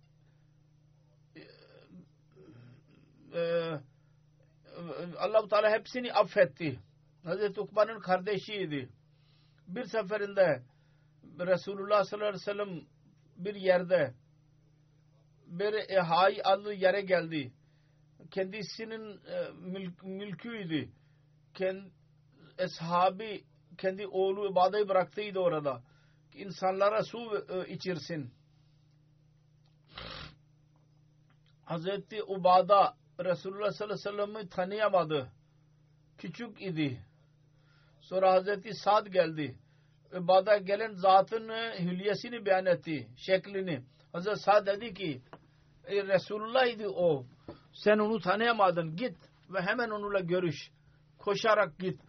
[3.33, 3.41] e,
[5.19, 6.79] Allah-u Teala hepsini affetti.
[7.23, 8.89] Hazreti Ukba'nın kardeşiydi.
[9.67, 10.63] Bir seferinde
[11.39, 12.81] Resulullah sallallahu aleyhi ve sellem
[13.45, 14.13] bir yerde
[15.51, 17.53] bir hay adlı yere geldi.
[18.31, 20.89] Kendisinin e, mülk, mülküydü.
[21.53, 21.91] Kend,
[22.57, 23.43] eshabi
[23.77, 25.83] kendi oğlu ibadeyi bıraktıydı orada.
[26.33, 28.33] İnsanlara su e, içirsin.
[31.65, 35.31] Hazreti Ubada Resulullah sallallahu aleyhi ve sellem'i tanıyamadı.
[36.17, 37.05] Küçük idi.
[38.01, 39.57] Sonra Hazreti Sad geldi.
[40.13, 41.49] İbada gelen zatın
[41.79, 43.07] hülyesini beyan etti.
[43.17, 43.83] Şeklini.
[44.13, 45.21] Hazreti Sad dedi ki
[45.87, 47.25] Resulullah idi o.
[47.73, 48.95] Sen onu tanıyamadın.
[48.95, 49.17] Git
[49.49, 50.71] ve hemen onunla görüş.
[51.17, 52.01] Koşarak git.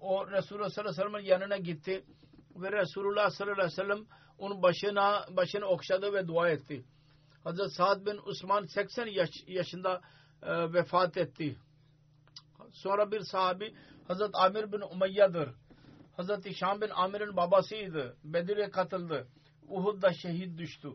[0.00, 2.04] O Resulullah sallallahu aleyhi ve sellem'in yanına gitti.
[2.56, 4.06] Ve Resulullah sallallahu aleyhi ve sellem
[4.38, 6.84] onun başına, başını okşadı ve dua etti.
[7.44, 10.00] Hazreti Sa'd bin Osman 80 yaş, yaşında
[10.42, 11.56] e, vefat etti.
[12.72, 13.74] Sonra bir sahabi
[14.08, 15.48] Hazreti Amir bin Umayya'dır.
[16.16, 18.16] Hazreti Şam bin Amir'in babasıydı.
[18.24, 19.28] Bedir'e katıldı.
[19.68, 20.88] Uhud'da şehit düştü.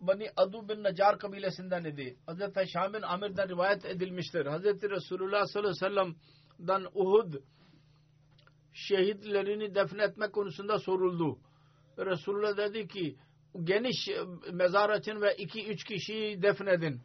[0.00, 2.16] Bani Adu bin Nacar kabilesinden idi.
[2.26, 4.46] Hazreti Şam bin Amir'den rivayet edilmiştir.
[4.46, 6.14] Hazreti Resulullah sallallahu aleyhi ve
[6.58, 7.34] sellem'den Uhud
[8.72, 11.38] şehitlerini defnetme konusunda soruldu.
[11.98, 13.16] Resulullah dedi ki
[13.64, 14.08] geniş
[14.52, 17.00] mezar açın ve iki üç kişiyi defnedin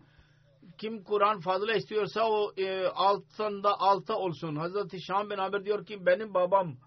[0.79, 4.55] kim Kur'an fazla istiyorsa o e, altında alta olsun.
[4.55, 6.77] Hazreti Şam bin Amir diyor ki benim babam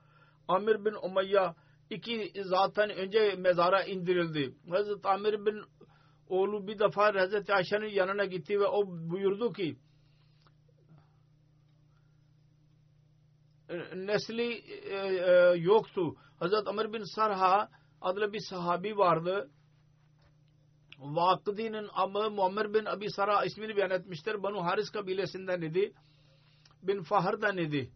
[0.49, 1.55] Amir bin Umayya
[1.91, 4.55] iki zaten önce mezara indirildi.
[4.71, 5.63] Hazreti Amir bin
[6.29, 9.77] oğlu bir defa Hazreti Ayşe'nin yanına gitti ve o buyurdu ki
[13.95, 16.15] nesli e, e, yoktu.
[16.39, 17.69] Hazreti Amir bin Sarha
[18.01, 19.51] adlı bir sahabi vardı
[21.03, 24.43] Vakıdi'nin amı Muammer bin Abi Sara ismini beyan etmiştir.
[24.43, 25.93] Banu Haris kabilesinden idi.
[26.83, 27.91] Bin Fahr'dan idi.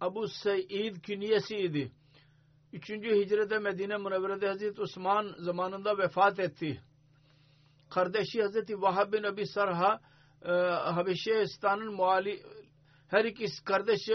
[0.00, 1.92] Abu Seyyid künyesiydi.
[2.72, 6.82] Üçüncü hicrete Medine Münevvere'de Hazreti Osman zamanında vefat etti.
[7.90, 10.00] Kardeşi Hazreti Vahab bin Abi Sarha
[10.42, 10.50] e,
[10.92, 12.42] Habeşistan'ın muali
[13.08, 14.14] her iki kardeşi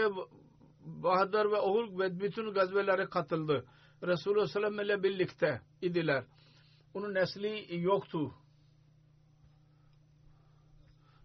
[0.80, 3.66] Bahadır ve Uhud ve bütün gazvelere katıldı.
[4.02, 6.24] Resulullah sallallahu aleyhi ve sellem ile birlikte idiler
[6.94, 8.34] onun nesli yoktu.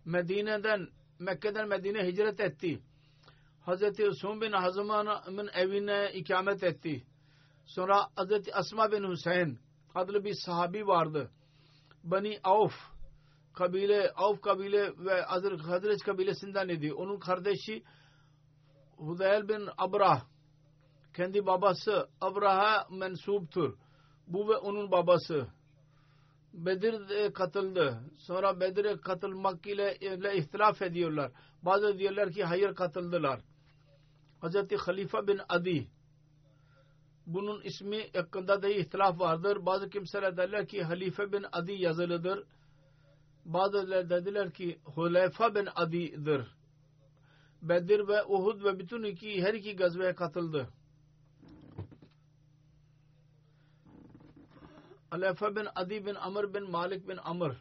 [0.05, 0.87] Medine'den
[1.19, 2.81] Mekke'den Medine hicret etti.
[3.61, 7.03] Hazreti Usum bin Hazman'ın evine ikamet etti.
[7.65, 9.59] Sonra Hazreti Asma bin Hüseyin
[9.95, 11.31] adlı bir sahabi vardı.
[12.03, 12.73] Bani Avf
[13.53, 16.93] kabile, Avf kabile ve Hazret kabilesinden idi.
[16.93, 17.83] Onun kardeşi
[18.97, 20.25] Hudayl bin Abrah
[21.13, 23.77] kendi babası Abraha mensuptur.
[24.27, 25.47] Bu ve onun babası
[26.53, 27.99] Bedir'de katıldı.
[28.17, 31.31] Sonra Bedir'e katılmak ile, ile ihtilaf ediyorlar.
[31.61, 33.39] Bazı diyorlar ki hayır katıldılar.
[34.41, 35.87] Hazreti Halife bin Adi
[37.27, 39.65] bunun ismi hakkında da ihtilaf vardır.
[39.65, 42.43] Bazı kimseler derler ki Halife bin Adi yazılıdır.
[43.45, 46.41] Bazıları dediler ki Huleyfa bin Adi'dir.
[47.61, 50.69] Bedir ve Uhud ve bütün iki her iki gazveye katıldı.
[55.15, 57.51] Huleyfa bin Adi bin Amr bin Malik bin Amr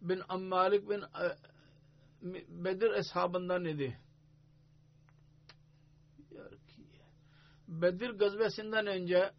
[0.00, 1.36] bin Malik bin e,
[2.48, 3.98] Bedir eshabından idi.
[7.68, 9.32] Bedir gazvesinden önce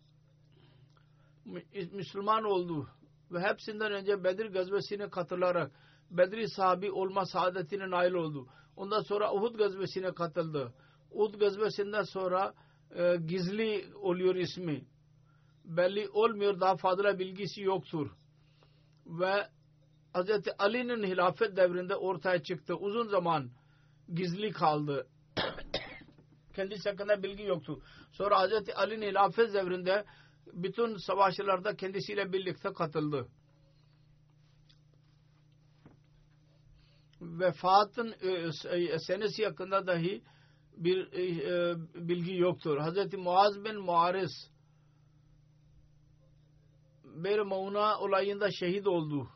[1.91, 2.87] Müslüman oldu
[3.31, 5.71] ve hepsinden önce Bedir gazvesine katılarak
[6.11, 8.47] Bedri sahabi olma saadetine nail oldu.
[8.75, 10.73] Ondan sonra Uhud gazvesine katıldı.
[11.11, 12.53] Uhud gazvesinden sonra
[12.95, 14.85] e, gizli oluyor ismi.
[15.67, 18.11] Belli olmuyor daha fazla bilgisi yoktur.
[19.05, 19.47] Ve
[20.15, 20.29] Hz.
[20.59, 22.75] Ali'nin hilafet devrinde ortaya çıktı.
[22.75, 23.51] Uzun zaman
[24.13, 25.07] gizli kaldı.
[26.55, 27.81] Kendisi hakkında bilgi yoktu.
[28.11, 28.69] Sonra Hz.
[28.75, 30.05] Ali'nin hilafet devrinde
[30.53, 33.27] bütün savaşlarda kendisiyle birlikte katıldı.
[37.21, 38.15] Vefatın
[38.71, 40.21] e, senesi hakkında dahi
[40.77, 42.77] bir e, bilgi yoktur.
[42.79, 43.13] Hz.
[43.13, 44.31] Muaz bin Muaris
[47.23, 49.27] bir Mauna olayında şehit oldu.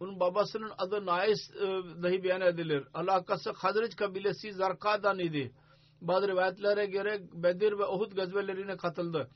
[0.00, 1.66] Onun babasının adı Nais e,
[2.02, 2.84] dahi beyan edilir.
[2.94, 5.52] Alakası Hazreç kabilesi Zarka'dan idi.
[6.00, 9.30] Bazı rivayetlere göre Bedir ve Uhud gazvelerine katıldı.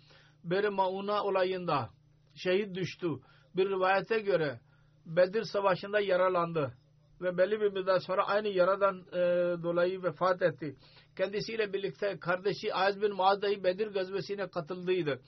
[0.44, 1.90] Bir Mauna olayında
[2.34, 3.08] şehit düştü.
[3.56, 4.60] Bir rivayete göre
[5.06, 6.72] Bedir savaşında yaralandı.
[7.20, 9.18] Ve belli bir müddet sonra aynı yaradan e,
[9.62, 10.76] dolayı vefat etti.
[11.16, 15.20] Kendisiyle birlikte kardeşi Aziz bin Muaz dahi Bedir gazvesine katıldıydı.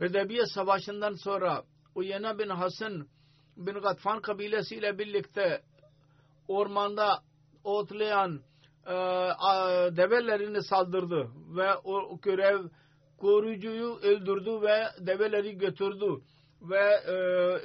[0.00, 1.62] Hüdebiye savaşından sonra
[1.94, 3.08] Uyena bin Hasan
[3.56, 5.62] bin Gatfan kabilesiyle birlikte
[6.48, 7.22] ormanda
[7.64, 8.40] otlayan
[8.86, 8.94] e,
[9.96, 12.60] develerini saldırdı ve o görev
[13.18, 16.22] koruyucuyu öldürdü ve develeri götürdü
[16.62, 17.12] ve e,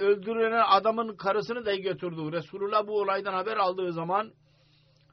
[0.04, 2.32] öldürülen adamın karısını da götürdü.
[2.32, 4.32] Resulullah bu olaydan haber aldığı zaman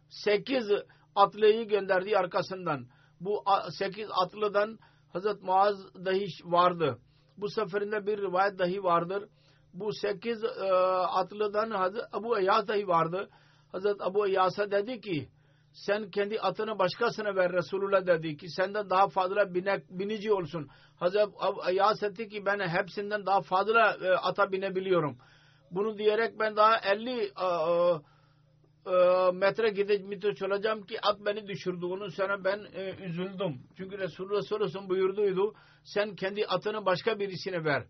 [0.08, 0.70] sekiz
[1.14, 2.86] atlıyı gönderdi arkasından.
[3.20, 3.44] Bu
[3.78, 4.78] sekiz atlıdan
[5.12, 6.98] Hazret Muaz dahi vardı.
[7.40, 9.28] Bu seferinde bir rivayet dahi vardır.
[9.74, 10.72] Bu sekiz e,
[11.02, 13.30] atlıdan Hazret Abu Eyyaz dahi vardı.
[13.72, 15.28] Hazret Abu Eyyaz'a dedi ki
[15.72, 20.68] sen kendi atını başkasına ver Resulullah dedi ki senden daha fazla binek, binici olsun.
[20.96, 21.32] Hazreti
[21.68, 25.18] Eyyaz etti ki ben hepsinden daha fazla e, ata binebiliyorum.
[25.70, 27.30] Bunu diyerek ben daha 50 e, e,
[29.32, 31.86] metre gidip olacağım ki at beni düşürdü.
[31.86, 33.62] Onun sonra ben e, üzüldüm.
[33.76, 37.86] Çünkü Resulullah sallallahu buyurduydu sen kendi atını başka birisine ver.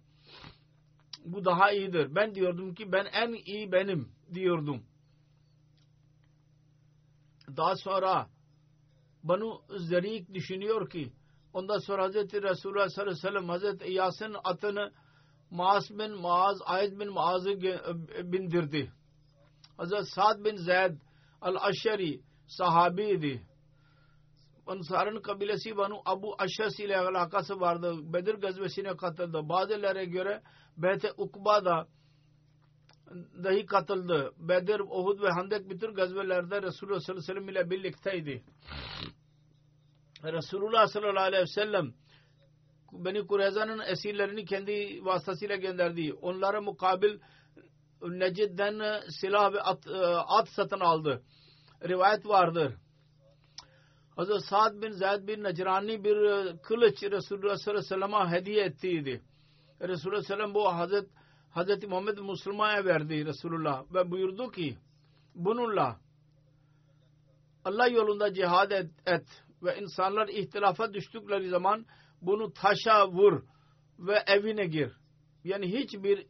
[1.24, 2.14] Bu daha iyidir.
[2.14, 4.82] Ben diyordum ki ben en iyi benim diyordum.
[7.56, 8.28] Daha sonra
[9.22, 11.12] Banu Zerik düşünüyor ki
[11.52, 12.14] ondan sonra Hz.
[12.14, 13.88] Resulullah sallallahu aleyhi ve sellem Hz.
[13.88, 14.92] İyas'ın atını
[15.50, 17.60] Maas bin Maaz, Ayd bin Maaz'ı
[18.32, 18.92] bindirdi.
[19.80, 20.08] Hz.
[20.08, 20.96] Sa'd bin Zeyd
[21.40, 23.42] al-Aşeri sahabiydi.
[24.66, 28.12] Ansar'ın kabilesi Banu Abu Aşas ile alakası vardı.
[28.12, 29.48] Bedir gazvesine katıldı.
[29.48, 30.42] Bazılara göre
[30.76, 31.86] Beyt-i Ukba'da
[33.44, 34.32] dahi katıldı.
[34.38, 38.44] Bedir, Uhud ve Handek bütün gazvelerde Resulullah sallallahu aleyhi ve sellem ile birlikteydi.
[40.24, 41.92] Resulullah sallallahu aleyhi ve sellem
[42.92, 46.12] Beni Kureyza'nın esirlerini kendi vasıtasıyla gönderdi.
[46.22, 47.18] Onlara mukabil
[48.02, 51.22] Necid'den silah ve at, e, at satın aldı.
[51.88, 52.74] Rivayet vardır.
[54.16, 56.16] Hazreti Sa'd bin Zeyd bin Necrani bir
[56.62, 59.22] kılıç Resulullah sallallahu aleyhi ve sellem'e hediye ettiydi.
[59.80, 61.10] Resulullah sallallahu bu Hazreti
[61.54, 61.84] Hz.
[61.88, 64.78] Muhammed Müslüma'ya verdi Resulullah ve buyurdu ki
[65.34, 66.00] bununla
[67.64, 69.26] Allah yolunda cihad et, et
[69.62, 71.86] ve insanlar ihtilafa düştükleri zaman
[72.22, 73.42] bunu taşa vur
[73.98, 74.92] ve evine gir.
[75.44, 76.26] Yani hiçbir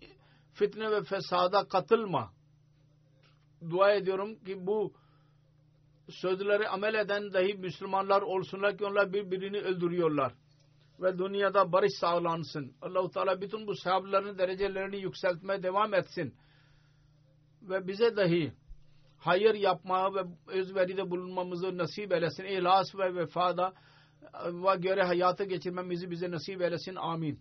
[0.53, 2.33] fitne ve fesada katılma.
[3.71, 4.93] Dua ediyorum ki bu
[6.09, 10.33] sözleri amel eden dahi Müslümanlar olsunlar ki onlar birbirini öldürüyorlar
[11.01, 12.73] ve dünyada barış sağlansın.
[12.83, 16.35] Allahu Teala bütün bu sahabelerin derecelerini yükseltmeye devam etsin.
[17.63, 18.53] Ve bize dahi
[19.19, 22.45] hayır yapmaya ve özveride bulunmamızı nasip eylesin.
[22.45, 23.73] İhlas ve vefada
[24.45, 26.95] ve göre hayata geçirmemizi bize nasip eylesin.
[26.95, 27.41] Amin.